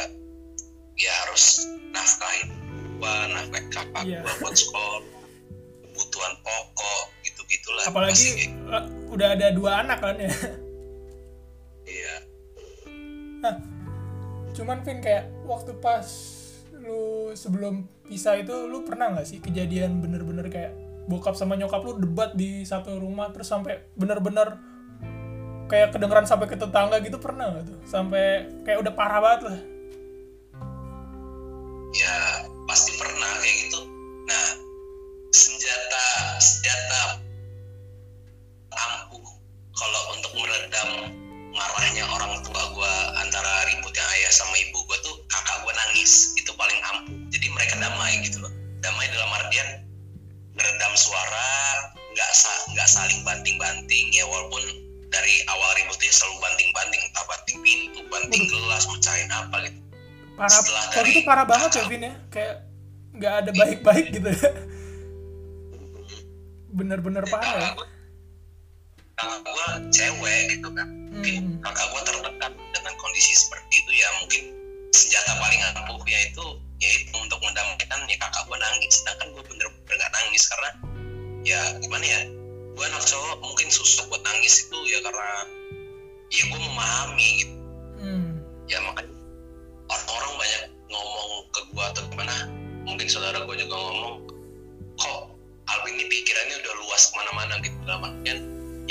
[0.95, 2.47] ya harus nafkahin
[2.95, 4.23] gua nafkahin kakak Iya.
[4.23, 5.01] gua buat sekolah
[5.83, 10.31] kebutuhan pokok gitu gitulah apalagi eh, udah ada dua anak kan ya?
[11.83, 12.15] Iya.
[13.41, 13.55] Nah,
[14.53, 16.07] cuman Vin kayak waktu pas
[16.81, 20.73] lu sebelum pisah itu lu pernah nggak sih kejadian bener-bener kayak
[21.05, 24.57] bokap sama nyokap lu debat di satu rumah terus sampai bener-bener
[25.71, 27.79] kayak kedengeran sampai ke tetangga gitu pernah nggak tuh?
[27.87, 29.59] Sampai kayak udah parah banget lah.
[31.91, 32.20] Ya
[61.31, 61.83] parah banget ya.
[61.87, 62.55] Vin ya kayak
[63.11, 64.49] nggak ada baik-baik gitu ya
[66.71, 67.87] bener-bener parah ya kakak gue
[69.15, 71.59] kakak gue cewek gitu kan mungkin Hmm.
[71.61, 74.43] kakak gue tertekan dengan kondisi seperti itu ya mungkin
[74.91, 76.45] senjata paling ampuhnya itu
[76.79, 80.69] yaitu untuk mendamaikan ya kakak gue nangis sedangkan gue bener-bener gak nangis karena
[81.43, 82.21] ya gimana ya
[82.71, 85.29] gue anak cowok mungkin susah buat nangis itu ya karena
[86.31, 87.55] ya gue memahami gitu
[88.01, 88.41] Hmm.
[88.65, 89.13] ya makanya
[89.85, 90.61] orang-orang banyak
[90.91, 92.35] ngomong ke gue atau gimana
[92.83, 94.15] mungkin saudara gue juga ngomong
[94.99, 95.31] kok
[95.71, 98.39] Alvin ini pikirannya udah luas ke mana-mana gitu dalam artian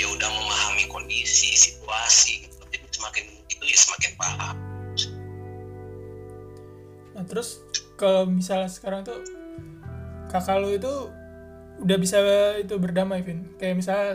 [0.01, 2.57] ya udah memahami kondisi situasi gitu.
[2.73, 3.23] Jadi semakin
[3.53, 4.55] itu ya semakin paham.
[7.13, 7.61] Nah terus
[7.99, 9.21] kalau misalnya sekarang tuh
[10.33, 10.93] kakak lu itu
[11.85, 12.17] udah bisa
[12.57, 13.45] itu berdamai Vin?
[13.61, 14.11] Kayak misalnya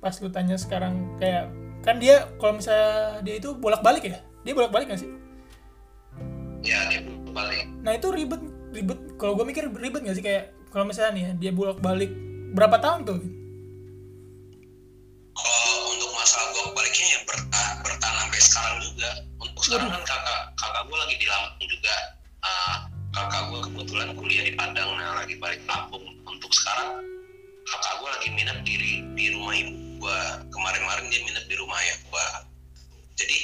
[0.00, 1.52] pas lu tanya sekarang kayak
[1.84, 4.24] kan dia kalau misalnya dia itu bolak-balik ya?
[4.40, 5.10] Dia bolak-balik gak sih?
[6.64, 7.66] Ya dia balik.
[7.82, 8.42] Nah itu ribet
[8.74, 8.98] ribet.
[9.16, 10.24] Kalau gue mikir ribet gak sih?
[10.24, 12.10] Kayak kalau misalnya nih ya, dia bolak-balik
[12.54, 13.20] berapa tahun tuh?
[15.34, 19.10] Kalau untuk masalah gue baliknya ya bertahan, bertahan sampai sekarang juga.
[19.40, 21.96] Untuk sekarang kan kakak kakak gue lagi di Lampung juga.
[22.44, 22.76] Ah,
[23.10, 26.04] kakak gue kebetulan kuliah di Padang nah lagi balik Lampung.
[26.26, 27.02] Untuk sekarang
[27.66, 28.74] kakak gue lagi minat di
[29.14, 32.26] di rumah ibu gue kemarin-kemarin dia minat di rumah ayah gue
[33.20, 33.38] jadi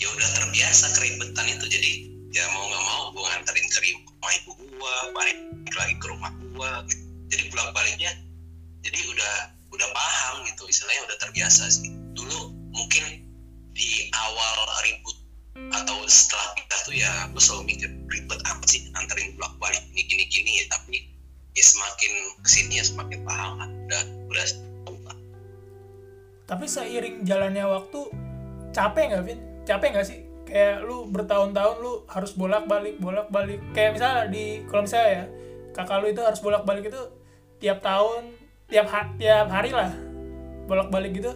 [0.00, 1.66] ya udah terbiasa keribetan itu.
[1.70, 1.92] Jadi
[2.30, 5.38] ya mau nggak mau gue nganterin ke rumah ibu gue balik
[5.74, 7.04] lagi ke rumah gue gitu.
[7.30, 8.12] jadi bolak baliknya
[8.86, 9.34] jadi udah
[9.70, 11.94] udah paham gitu istilahnya udah terbiasa sih.
[12.16, 13.04] Dulu mungkin
[13.70, 15.16] di awal ribut
[15.70, 20.02] atau setelah pindah tuh ya gue selalu mikir ribet apa sih anterin bolak balik ini
[20.08, 20.74] gini gini ya?
[20.74, 20.96] Tapi
[21.54, 22.12] ya semakin
[22.42, 24.44] ke sini ya semakin paham lah udah udah
[26.50, 28.10] tapi seiring jalannya waktu
[28.74, 29.38] capek nggak Vin?
[29.62, 30.18] Capek nggak sih
[30.50, 33.62] kayak lu bertahun-tahun lu harus bolak-balik bolak-balik.
[33.70, 35.24] Kayak misalnya di kalau misalnya ya
[35.70, 37.02] kakak lu itu harus bolak-balik itu
[37.62, 38.34] tiap tahun
[38.66, 39.94] tiap ha- tiap hari lah.
[40.66, 41.30] Bolak-balik gitu.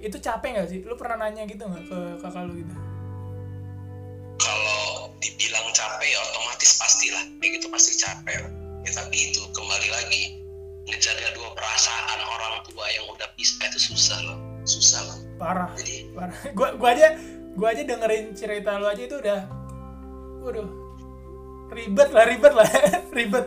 [0.00, 0.80] Itu capek nggak sih?
[0.88, 2.74] Lu pernah nanya gitu nggak ke kakak lu gitu?
[4.40, 7.24] Kalau dibilang capek ya otomatis pastilah.
[7.38, 8.48] Kayak gitu pasti capek
[8.80, 10.40] ya tapi itu kembali lagi
[10.88, 14.38] ngejaga dua perasaan orang tua yang udah pisah itu susah loh.
[14.64, 15.18] Susah loh.
[15.36, 15.68] Parah.
[15.76, 16.36] Jadi parah.
[16.56, 17.16] Gua gua aja
[17.52, 19.40] gua aja dengerin cerita lu aja itu udah
[20.40, 20.68] waduh
[21.70, 22.68] ribet lah ribet lah
[23.16, 23.46] ribet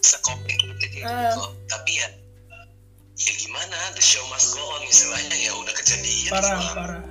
[0.00, 1.32] sekomplikated gitu Ah.
[1.32, 1.50] kok.
[1.66, 2.08] tapi ya
[3.16, 6.72] ya gimana the show must go on istilahnya ya udah kejadian Parah, gimana?
[6.74, 7.02] parah.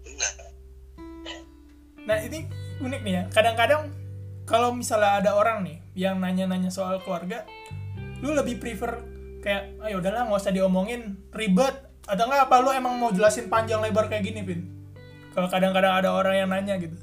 [0.00, 0.32] Benar.
[2.04, 2.38] Nah ini
[2.78, 3.22] unik nih ya.
[3.28, 3.90] Kadang-kadang
[4.44, 7.42] kalau misalnya ada orang nih yang nanya-nanya soal keluarga,
[8.20, 9.00] lu lebih prefer
[9.40, 11.74] kayak, ayo udahlah nggak usah diomongin ribet
[12.04, 14.60] atau enggak apa lu emang mau jelasin panjang lebar kayak gini, Vin?
[15.32, 16.94] Kalau kadang-kadang ada orang yang nanya gitu.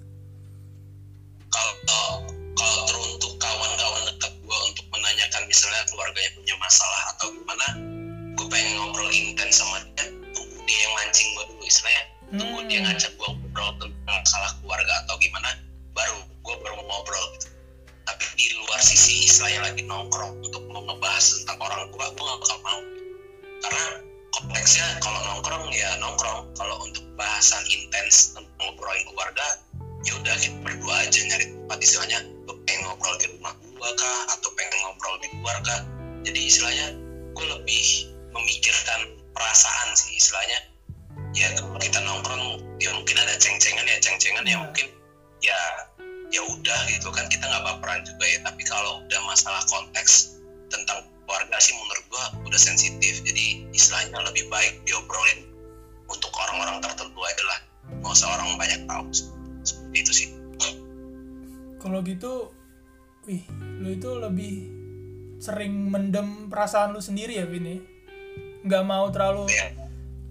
[1.51, 2.23] kalau
[2.55, 7.67] kalau teruntuk kawan-kawan dekat gue untuk menanyakan misalnya keluarganya punya masalah atau gimana
[8.39, 12.03] gue pengen ngobrol intens sama dia tunggu dia yang mancing gue dulu istilahnya
[12.39, 12.69] tunggu Hmm.
[12.71, 15.49] dia ngajak gue ngobrol tentang masalah keluarga atau gimana
[15.91, 17.47] baru gue baru mau ngobrol gitu
[18.07, 22.39] tapi di luar sisi istilahnya lagi nongkrong untuk mau ngebahas tentang orang tua gue gak
[22.39, 22.81] bakal mau
[23.61, 23.85] karena
[24.31, 26.47] konteksnya kalau nongkrong ya nongkrong.
[26.55, 29.47] Kalau untuk bahasan intens tentang ngobrolin keluarga
[30.01, 31.77] ya udah kita berdua aja nyari tempat.
[31.83, 34.19] Istilahnya gue pengen ngobrol di rumah gue kah?
[34.33, 35.81] Atau pengen ngobrol di luar kah?
[36.23, 36.87] Jadi istilahnya
[37.35, 37.85] gue lebih
[38.31, 39.01] memikirkan
[39.35, 40.15] perasaan sih.
[40.15, 40.59] Istilahnya
[41.35, 44.65] ya kalau kita nongkrong ya mungkin ada ceng-cengan ya ceng-cengan ya Hmm.
[44.67, 44.87] mungkin
[45.43, 45.59] ya
[46.31, 47.27] ya udah gitu kan.
[47.27, 48.39] Kita nggak baperan juga ya.
[48.47, 50.39] Tapi kalau udah masalah konteks
[50.71, 53.23] tentang keluarga sih menurut gua udah sensitif.
[53.23, 55.47] Jadi istilahnya lebih baik diobrolin
[56.11, 57.59] untuk orang-orang tertentu aja lah.
[58.03, 59.03] Nggak usah orang banyak tahu.
[59.63, 60.27] Seperti itu sih.
[61.79, 62.51] Kalau gitu,
[63.31, 63.47] wih,
[63.79, 64.55] lu itu lebih
[65.39, 67.79] sering mendem perasaan lu sendiri ya, Vin ya?
[68.67, 69.71] Nggak mau terlalu ya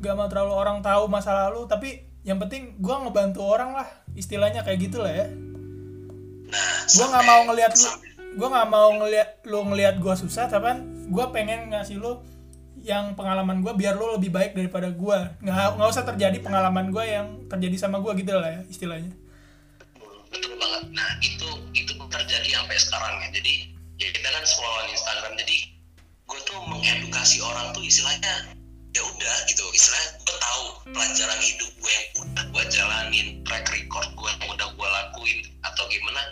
[0.00, 4.64] nggak mau terlalu orang tahu masa lalu tapi yang penting gua ngebantu orang lah istilahnya
[4.64, 5.28] kayak gitu lah ya.
[6.48, 7.90] Nah Gua nggak mau ngeliat lu
[8.30, 10.78] gue nggak mau ngeliat lu ngeliat gue susah tapi
[11.10, 12.22] gue pengen ngasih lu
[12.80, 17.04] yang pengalaman gue biar lu lebih baik daripada gue nggak nggak usah terjadi pengalaman gue
[17.04, 19.12] yang terjadi sama gue gitu lah ya istilahnya.
[20.30, 20.82] Betul banget.
[20.94, 23.28] Nah itu itu terjadi sampai sekarang ya.
[23.34, 23.54] Jadi
[23.98, 25.32] ya kita kan followan Instagram.
[25.36, 25.56] Jadi
[26.24, 28.48] gue tuh mengedukasi orang tuh istilahnya
[28.94, 29.64] ya udah gitu.
[29.74, 30.64] Istilahnya gue tahu
[30.94, 35.84] pelajaran hidup gue yang udah gue jalanin track record gue yang udah gue lakuin atau
[35.90, 36.22] gimana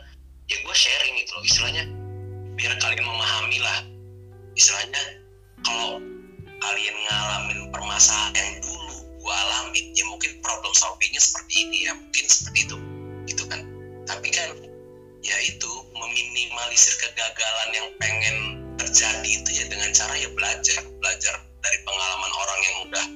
[0.49, 1.44] ya gue sharing gitu loh.
[1.44, 1.84] Istilahnya
[2.57, 3.78] biar kalian memahami lah.
[4.57, 5.03] Istilahnya
[5.62, 6.01] kalau
[6.59, 12.24] kalian ngalamin permasalahan yang dulu gue alamin ya mungkin problem solvingnya seperti ini ya mungkin
[12.26, 12.76] seperti itu.
[13.28, 13.61] Gitu kan.
[14.09, 14.51] Tapi kan
[15.20, 18.36] ya itu meminimalisir kegagalan yang pengen
[18.80, 23.07] terjadi itu ya dengan cara ya belajar belajar dari pengalaman orang yang udah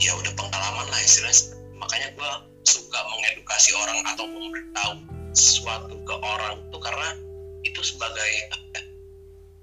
[0.00, 1.52] ya udah pengalaman lah istilahnya.
[1.76, 2.30] Makanya gue
[2.64, 7.08] suka mengedukasi orang atau memberitahu sesuatu ke orang itu karena
[7.62, 8.32] itu sebagai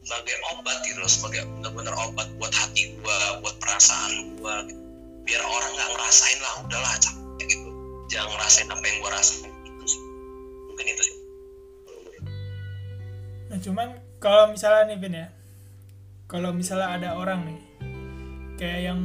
[0.04, 4.82] sebagai obat gitu loh sebagai benar-benar obat buat hati gue buat perasaan gue gitu.
[5.24, 7.70] biar orang nggak ngerasain lah udahlah capek gitu.
[8.12, 9.52] Jangan ngerasain apa yang gue rasain.
[9.64, 10.02] Itu sih.
[10.68, 11.16] Mungkin itu sih.
[13.48, 13.88] Nah cuman
[14.20, 15.28] kalau misalnya nih Vin ya.
[16.28, 17.60] Kalau misalnya ada orang nih
[18.60, 19.00] kayak yang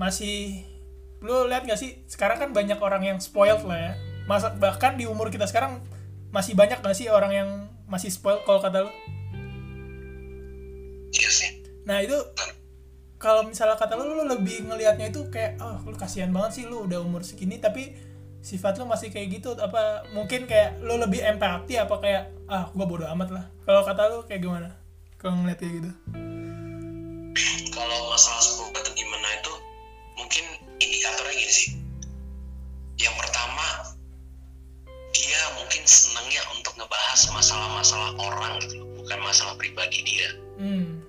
[0.00, 0.64] masih
[1.20, 2.00] lu lihat gak sih?
[2.08, 3.92] Sekarang kan banyak orang yang spoiled lah ya.
[4.24, 5.84] Masa bahkan di umur kita sekarang
[6.30, 7.50] masih banyak gak sih orang yang
[7.90, 8.90] masih spoiled kalau kata lu?
[11.10, 11.50] Iya sih.
[11.86, 12.14] Nah itu
[13.20, 16.88] kalau misalnya kata lu, lu lebih ngelihatnya itu kayak oh lu kasihan banget sih lu
[16.88, 17.92] udah umur segini tapi
[18.40, 22.86] sifat lu masih kayak gitu apa mungkin kayak lu lebih empati apa kayak ah gua
[22.88, 23.44] bodo amat lah.
[23.66, 24.72] Kalau kata lu kayak gimana?
[25.20, 25.90] Kalau ngeliat kayak gitu?
[27.76, 29.52] Kalau masalah spoke atau gimana itu
[30.16, 30.44] mungkin
[30.80, 31.70] indikatornya gini sih.
[32.96, 33.29] Yang pertama
[37.20, 40.28] ngebahas masalah-masalah orang gitu bukan masalah pribadi dia.
[40.56, 41.04] Hmm.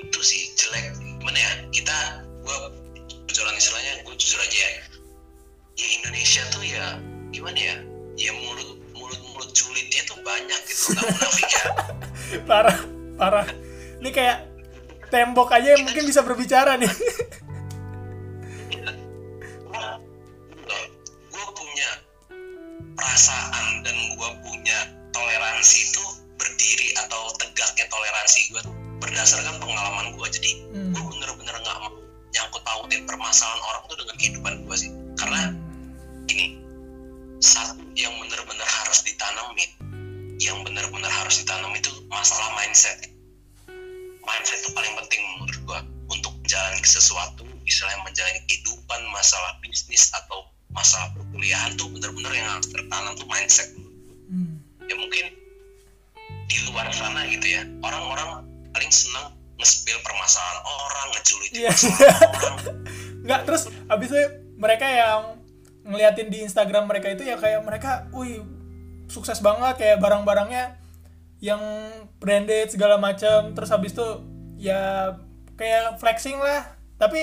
[0.00, 0.96] Itu sih jelek.
[1.20, 1.52] Gimana ya?
[1.68, 2.56] Kita gue
[3.28, 4.72] jalan istilahnya gue jujur aja ya.
[5.76, 6.96] Ya Indonesia tuh ya
[7.28, 7.76] gimana ya?
[8.16, 11.64] Ya mulut mulut mulut julidnya tuh banyak gitu nggak munafik ya
[12.48, 12.78] parah
[13.20, 13.46] parah.
[14.00, 14.38] Ini kayak
[15.12, 16.88] tembok aja yang mungkin bisa berbicara nih.
[21.28, 21.90] Gue punya
[22.96, 26.04] perasaan dan gue punya toleransi itu
[26.40, 28.62] berdiri atau tegaknya toleransi gue
[28.98, 30.92] berdasarkan pengalaman gue jadi Hmm.
[30.96, 31.92] gue bener-bener nggak mau
[32.32, 34.90] nyangkut pautin permasalahan orang tuh dengan kehidupan gue sih
[35.20, 35.52] karena
[36.32, 36.56] ini
[37.44, 39.70] satu yang benar-benar harus ditanamin
[40.40, 43.12] yang benar-benar harus ditanam itu masalah mindset
[44.22, 50.48] mindset itu paling penting menurut gua untuk menjalani sesuatu misalnya menjalani kehidupan masalah bisnis atau
[50.72, 53.68] masalah perkuliahan tuh benar-benar yang harus tertanam tuh mindset.
[54.88, 55.26] Ya mungkin
[56.46, 57.62] di luar sana gitu ya.
[57.80, 61.70] Orang-orang paling senang nge-spill permasalahan orang ngejulitin Iya.
[61.70, 62.56] masalah orang.
[63.26, 64.20] Nggak terus habis itu
[64.58, 65.20] mereka yang
[65.82, 68.42] ngeliatin di Instagram mereka itu ya kayak mereka wih
[69.10, 70.78] sukses banget kayak barang-barangnya
[71.42, 71.58] yang
[72.22, 74.06] branded segala macam terus habis itu
[74.58, 75.14] ya
[75.58, 76.78] kayak flexing lah.
[76.98, 77.18] Tapi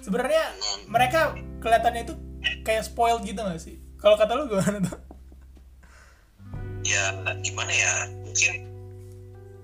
[0.00, 0.54] sebenarnya
[0.86, 2.14] mereka kelihatannya itu
[2.62, 3.82] kayak spoiled gitu gak sih?
[3.98, 4.96] Kalau kata lu gimana tuh
[6.84, 7.02] ya
[7.44, 7.92] gimana ya
[8.24, 8.52] mungkin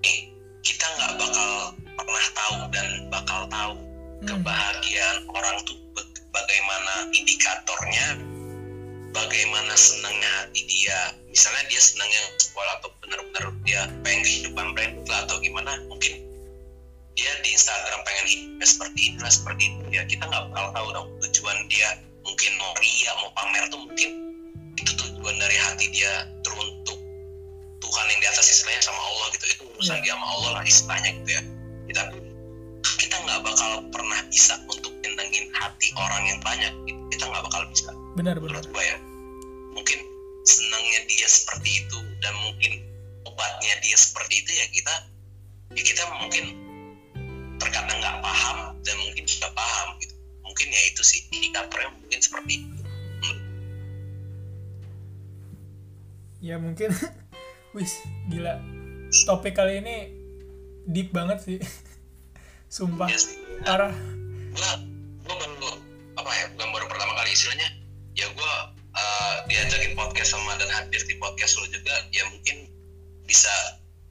[0.03, 0.19] nih
[0.61, 1.49] kita nggak bakal
[1.97, 3.73] pernah tahu dan bakal tahu
[4.17, 4.25] Hmm.
[4.33, 8.17] kebahagiaan orang tuh ba- bagaimana indikatornya
[9.13, 11.13] bagaimana senangnya hati dia.
[11.29, 16.17] Misalnya dia senangnya sekolah atau benar-benar dia pengen kehidupan brand lah atau gimana mungkin
[17.13, 19.83] dia di Instagram pengen hidupnya seperti inilah seperti itu.
[19.93, 21.89] Ya kita nggak bakal tahu dong tujuan dia.
[22.25, 24.11] Mungkin mau ria mau pamer tuh mungkin
[24.81, 26.96] itu tujuan dari hati dia teruntuk
[27.87, 29.45] Tuhan yang di atas istilahnya sama Allah gitu.
[29.47, 30.03] Itu urusan Iya.
[30.03, 31.41] dia sama Allah lah istilahnya gitu ya.
[31.95, 32.17] Tapi
[32.99, 36.99] kita nggak bakal pernah bisa untuk nyenengin hati orang yang banyak gitu.
[37.07, 37.89] kita nggak bakal bisa.
[38.13, 38.59] Benar benar.
[38.59, 38.97] Menurut gue ya
[39.71, 39.99] mungkin
[40.43, 42.83] senangnya dia seperti itu dan mungkin
[43.23, 44.93] obatnya dia seperti itu ya kita
[45.71, 46.43] ya kita mungkin
[47.57, 50.13] terkadang nggak paham dan mungkin sudah paham gitu.
[50.43, 52.83] Mungkin ya itu sih indikatornya mungkin seperti itu.
[56.37, 56.93] Ya mungkin
[57.75, 58.59] wis gila.
[59.25, 59.95] Topik kali ini
[60.87, 61.57] deep banget sih.
[62.75, 63.07] Sumpah.
[63.07, 63.35] Ya sih.
[63.63, 63.95] Parah
[64.57, 64.71] gua
[65.25, 65.69] gua baru
[66.17, 67.69] apa ya bukan baru pertama kali istilahnya
[68.17, 72.65] ya gua uh, diajakin podcast sama dan hadir di podcast lo juga ya mungkin
[73.29, 73.53] bisa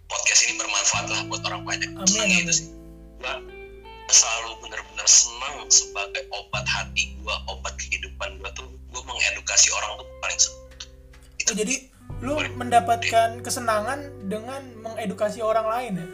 [0.06, 1.90] podcast ini bermanfaat lah buat orang banyak.
[1.98, 2.66] Amin, Senangnya itu sih
[3.18, 3.42] gua
[4.06, 10.06] selalu benar-benar senang sebagai obat hati gua obat kehidupan gua tuh gua mengedukasi orang tuh
[10.22, 10.62] paling senang.
[11.46, 11.74] Oh jadi
[12.24, 16.08] lu mendapatkan kesenangan dengan mengedukasi orang lain ya?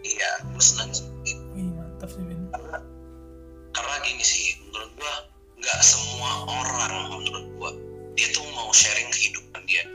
[0.00, 1.06] Iya gua senang itu.
[1.54, 2.50] wih mantap sih Vin.
[2.50, 2.78] Karena
[3.70, 5.14] karena gini sih menurut gua
[5.60, 7.70] nggak semua orang menurut gua
[8.18, 9.86] dia tuh mau sharing kehidupan dia.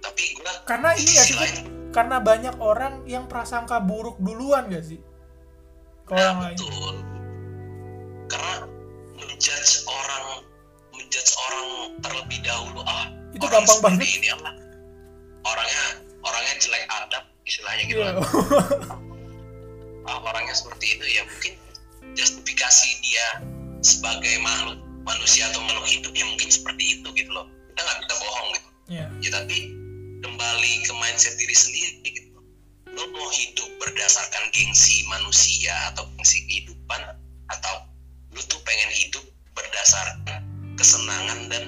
[0.00, 1.56] Tapi gua karena ini ya sih lain
[1.90, 5.02] karena banyak orang yang prasangka buruk duluan gak sih?
[6.06, 6.56] Ke orang nah, lain.
[6.56, 6.96] betul.
[8.30, 8.54] Karena
[9.18, 10.26] menjudge orang
[10.94, 11.66] menjudge orang
[11.98, 14.06] terlebih dahulu ah Itu orang gampang banget.
[14.10, 14.50] ini apa
[15.40, 15.84] orangnya
[16.20, 18.12] orangnya jelek adab istilahnya gitu Iya.
[18.12, 18.16] kan
[20.08, 21.52] ah orangnya seperti itu ya mungkin
[22.12, 23.26] justifikasi dia
[23.80, 28.14] sebagai makhluk manusia atau makhluk hidup ya mungkin seperti itu gitu loh kita nggak bisa
[28.18, 29.06] bohong gitu Iya.
[29.22, 29.58] ya tapi
[30.20, 32.28] kembali ke mindset diri sendiri gitu
[32.90, 37.00] lo mau hidup berdasarkan gengsi manusia atau gengsi kehidupan
[37.48, 37.74] atau
[38.34, 39.22] lo tuh pengen hidup
[39.54, 40.42] berdasarkan
[40.74, 41.64] kesenangan dan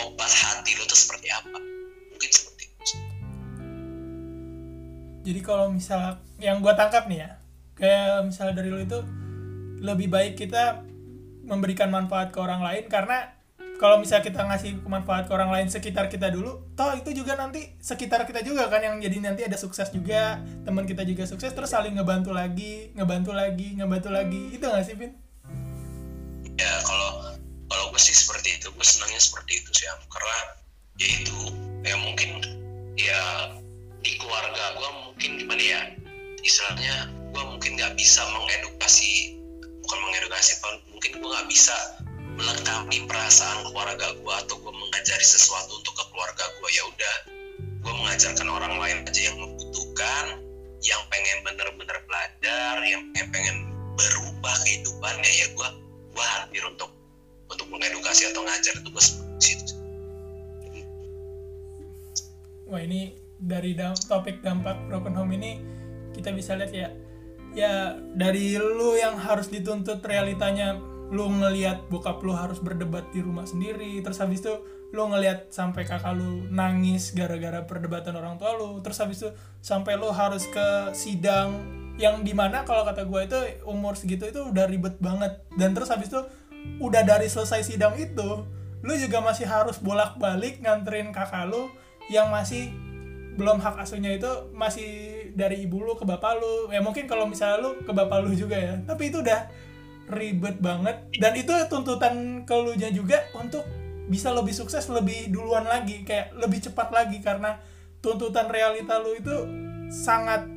[0.00, 1.58] obat hati lo tuh seperti apa?
[2.12, 2.84] Mungkin seperti itu.
[5.26, 7.30] Jadi kalau misal yang gua tangkap nih ya
[7.76, 8.98] kayak misalnya dari lu itu
[9.84, 10.80] lebih baik kita
[11.44, 13.36] memberikan manfaat ke orang lain karena
[13.76, 17.76] kalau misalnya kita ngasih manfaat ke orang lain sekitar kita dulu toh itu juga nanti
[17.76, 21.76] sekitar kita juga kan yang jadi nanti ada sukses juga teman kita juga sukses terus
[21.76, 24.42] saling ngebantu lagi ngebantu lagi ngebantu lagi.
[24.56, 25.12] Itu gak sih Vin?
[26.56, 27.36] ya kalau
[27.70, 30.38] kalau gue sih seperti itu gue senangnya seperti itu sih karena
[30.96, 31.38] ya itu
[31.82, 32.30] ya mungkin
[32.96, 33.22] ya
[34.00, 35.80] di keluarga gue mungkin gimana ya
[36.40, 39.36] istilahnya gue mungkin nggak bisa mengedukasi
[39.82, 40.52] bukan mengedukasi
[40.90, 41.76] mungkin gue nggak bisa
[42.36, 47.16] melengkapi perasaan keluarga gue atau gue mengajari sesuatu untuk ke keluarga gue ya udah
[47.60, 50.24] gue mengajarkan orang lain aja yang membutuhkan
[50.84, 53.56] yang pengen bener-bener belajar yang pengen
[53.96, 55.68] berubah kehidupannya ya gue
[56.12, 56.95] gue hadir untuk
[57.46, 59.04] untuk mengedukasi atau ngajar itu gue
[59.38, 59.74] situ.
[62.66, 65.62] Wah ini dari dam- topik dampak broken home ini
[66.14, 66.88] kita bisa lihat ya.
[67.56, 70.76] Ya dari lu yang harus dituntut realitanya
[71.06, 74.58] lu ngelihat bokap lu harus berdebat di rumah sendiri terus habis itu
[74.90, 79.30] lu ngelihat sampai kakak lu nangis gara-gara perdebatan orang tua lu terus habis itu
[79.62, 81.62] sampai lu harus ke sidang
[81.96, 85.40] yang di mana kalau kata gue itu umur segitu itu udah ribet banget.
[85.56, 86.20] Dan terus habis itu
[86.78, 88.44] udah dari selesai sidang itu
[88.84, 91.72] lu juga masih harus bolak-balik nganterin kakak lu
[92.06, 92.70] yang masih
[93.36, 94.88] belum hak asuhnya itu masih
[95.36, 96.72] dari ibu lu ke bapak lu.
[96.72, 98.74] Ya mungkin kalau misalnya lu ke bapak lu juga ya.
[98.82, 99.52] Tapi itu udah
[100.08, 100.96] ribet banget.
[101.20, 103.62] Dan itu tuntutan ke lu nya juga untuk
[104.08, 107.20] bisa lebih sukses lebih duluan lagi kayak lebih cepat lagi.
[107.20, 107.60] Karena
[108.00, 109.36] tuntutan realita lu itu
[109.92, 110.48] sangat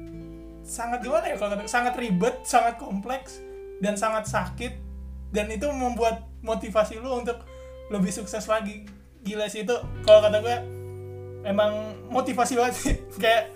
[0.64, 3.41] sangat gimana ya kalau sangat ribet sangat kompleks
[3.82, 4.89] dan sangat sakit
[5.30, 7.45] dan itu membuat motivasi lu untuk
[7.93, 8.86] lebih sukses lagi.
[9.21, 9.75] Gila sih itu
[10.05, 10.57] kalau kata gue
[11.45, 12.95] emang motivasi banget sih.
[13.23, 13.53] Kayak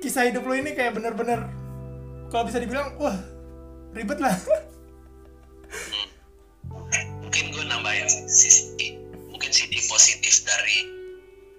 [0.00, 1.44] kisah hidup lu ini kayak bener-bener
[2.32, 3.16] kalau bisa dibilang wah
[3.92, 4.32] ribet lah.
[7.20, 8.96] Mungkin gue nambahin sisi
[9.28, 10.88] mungkin sisi positif dari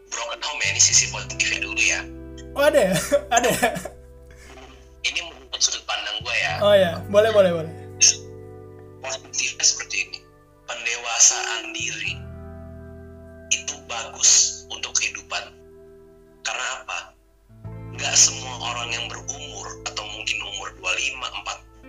[0.09, 2.01] broken home ya ini sisi positifnya dulu ya.
[2.57, 2.93] Oh ada ya?
[3.37, 3.69] Ada ya?
[5.05, 6.53] Ini menurut sudut pandang gue ya.
[6.65, 7.80] Oh ya boleh boleh boleh
[11.81, 12.13] diri
[13.49, 15.49] itu bagus untuk kehidupan.
[16.45, 16.97] Karena apa?
[17.97, 21.17] Nggak semua orang yang berumur atau mungkin umur 25,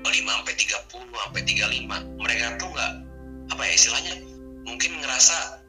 [0.02, 2.92] 45 sampai 30 sampai 35 mereka tuh nggak
[3.52, 4.14] apa ya istilahnya?
[4.64, 5.60] Mungkin ngerasa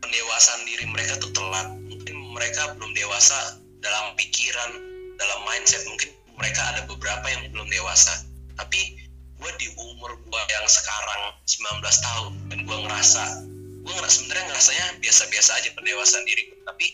[0.00, 1.68] pendewasaan diri mereka tuh telat.
[1.90, 4.70] Mungkin mereka belum dewasa dalam pikiran
[5.18, 5.82] dalam mindset.
[5.90, 8.24] Mungkin mereka ada beberapa yang belum dewasa.
[8.56, 9.02] Tapi
[9.42, 13.51] gue di umur gue yang sekarang 19 tahun dan gue ngerasa
[13.82, 16.86] gue ngerasa sebenarnya ngerasanya biasa-biasa aja pendewasaan diri gue tapi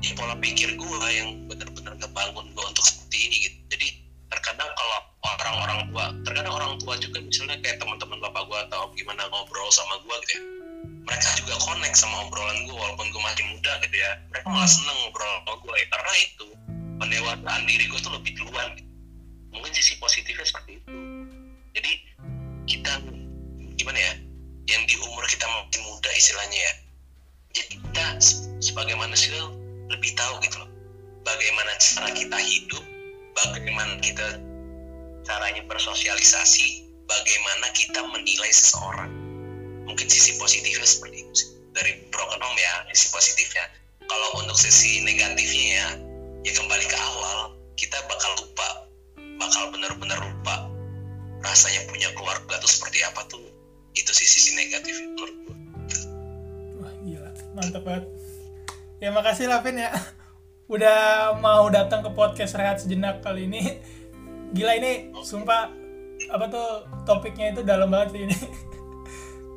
[0.00, 3.58] ya pola pikir gue yang benar-benar ngebangun gue untuk seperti ini gitu.
[3.72, 3.88] Jadi
[4.28, 4.98] terkadang kalau
[5.40, 10.00] orang-orang tua terkadang orang tua juga misalnya kayak teman-teman bapak gue atau gimana ngobrol sama
[10.04, 10.42] gue gitu ya
[11.10, 14.10] mereka juga connect sama obrolan gue walaupun gue masih muda gitu ya.
[14.30, 16.46] Mereka malah seneng ngobrol sama gue ya karena itu
[17.00, 18.88] pendewasaan diri gue tuh lebih duluan gitu.
[19.50, 20.90] mungkin sisi positifnya seperti itu.
[21.74, 21.92] Jadi
[22.70, 22.92] kita
[23.74, 24.12] gimana ya
[24.70, 26.72] yang di umur kita masih muda istilahnya ya.
[27.50, 28.06] Jadi kita
[28.62, 29.34] sebagai manusia
[29.90, 30.70] lebih tahu gitu loh
[31.26, 32.84] bagaimana cara kita hidup
[33.34, 34.38] bagaimana kita
[35.26, 39.10] caranya bersosialisasi bagaimana kita menilai seseorang.
[39.90, 41.48] Mungkin sisi positifnya seperti itu sih.
[41.74, 43.66] Dari broken ya sisi positifnya.
[44.06, 45.88] Kalau untuk sisi negatifnya ya
[46.46, 48.68] ya kembali ke awal kita bakal lupa
[49.36, 50.66] bakal benar-benar lupa
[51.44, 53.44] rasanya punya keluarga tuh seperti apa tuh
[53.94, 55.56] itu sih sisi negatif menurut gue
[56.80, 57.30] wah gila.
[57.54, 58.04] Mantap banget.
[59.00, 59.92] Ya makasih lah Vin ya.
[60.70, 63.80] Udah mau datang ke podcast rehat sejenak kali ini.
[64.56, 65.70] Gila ini sumpah
[66.30, 66.68] apa tuh
[67.08, 68.36] topiknya itu dalam banget sih ini.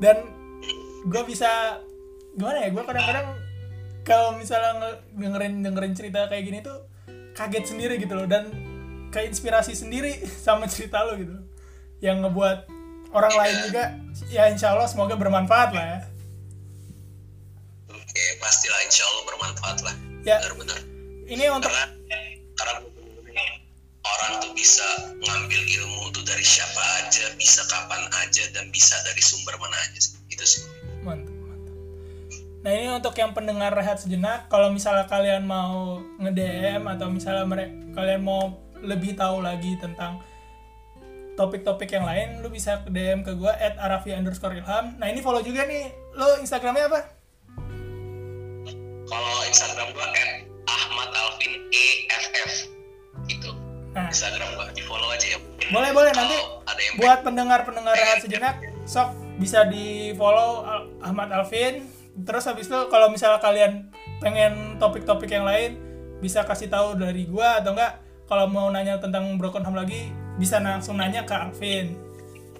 [0.03, 0.17] Dan
[1.07, 1.79] gue bisa
[2.33, 3.27] gimana ya gue kadang-kadang
[4.03, 6.89] kalau misalnya dengerin dengerin cerita kayak gini tuh
[7.37, 8.25] kaget sendiri gitu loh.
[8.25, 8.49] Dan
[9.13, 11.37] keinspirasi sendiri sama cerita lo gitu
[12.01, 12.82] yang ngebuat
[13.13, 13.83] orang lain juga
[14.29, 15.99] ya insya Allah semoga bermanfaat lah ya.
[17.93, 19.95] Oke pastilah insya Allah bermanfaat lah.
[20.25, 20.37] Ya.
[20.41, 20.79] Benar-benar.
[21.29, 21.85] Ini untuk karena
[22.57, 22.73] karena
[24.03, 24.85] orang tuh bisa
[25.23, 29.99] ngambil ilmu tuh dari siapa aja bisa kapan aja dan bisa dari sumber mana aja
[30.27, 30.63] itu sih.
[31.05, 31.73] Mantap mantap.
[32.65, 37.73] Nah ini untuk yang pendengar rehat sejenak kalau misalnya kalian mau nge-DM atau misalnya mereka
[37.93, 40.19] kalian mau lebih tahu lagi tentang
[41.33, 44.93] topik-topik yang lain lu bisa ke DM ke gue at arafi underscore ilham.
[45.01, 45.89] Nah ini follow juga nih.
[46.13, 47.23] Lo instagramnya apa?
[49.13, 52.71] Kalau Instagram gua at Ahmad Alvin EFF
[53.29, 53.51] gitu.
[53.93, 54.09] Nah.
[54.09, 55.39] Instagram gua di follow aja ya.
[55.69, 56.11] Boleh boleh.
[56.15, 58.55] Nanti ada yang buat pendengar-pendengar rehat sejenak
[58.87, 60.63] sok bisa di follow
[61.03, 61.85] Ahmad Alvin.
[62.25, 63.91] Terus habis itu kalau misalnya kalian
[64.23, 65.77] pengen topik-topik yang lain
[66.23, 67.99] bisa kasih tahu dari gua atau enggak.
[68.23, 71.97] Kalau mau nanya tentang broken home lagi bisa langsung nanya ke Alvin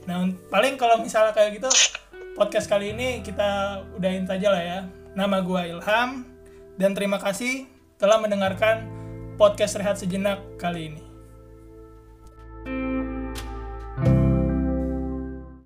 [0.04, 1.72] nah paling kalau misalnya kayak gitu
[2.34, 4.80] podcast kali ini kita udahin saja lah ya.
[5.14, 6.26] Nama gua Ilham
[6.82, 7.70] dan terima kasih
[8.02, 8.90] telah mendengarkan
[9.38, 11.13] podcast rehat sejenak kali ini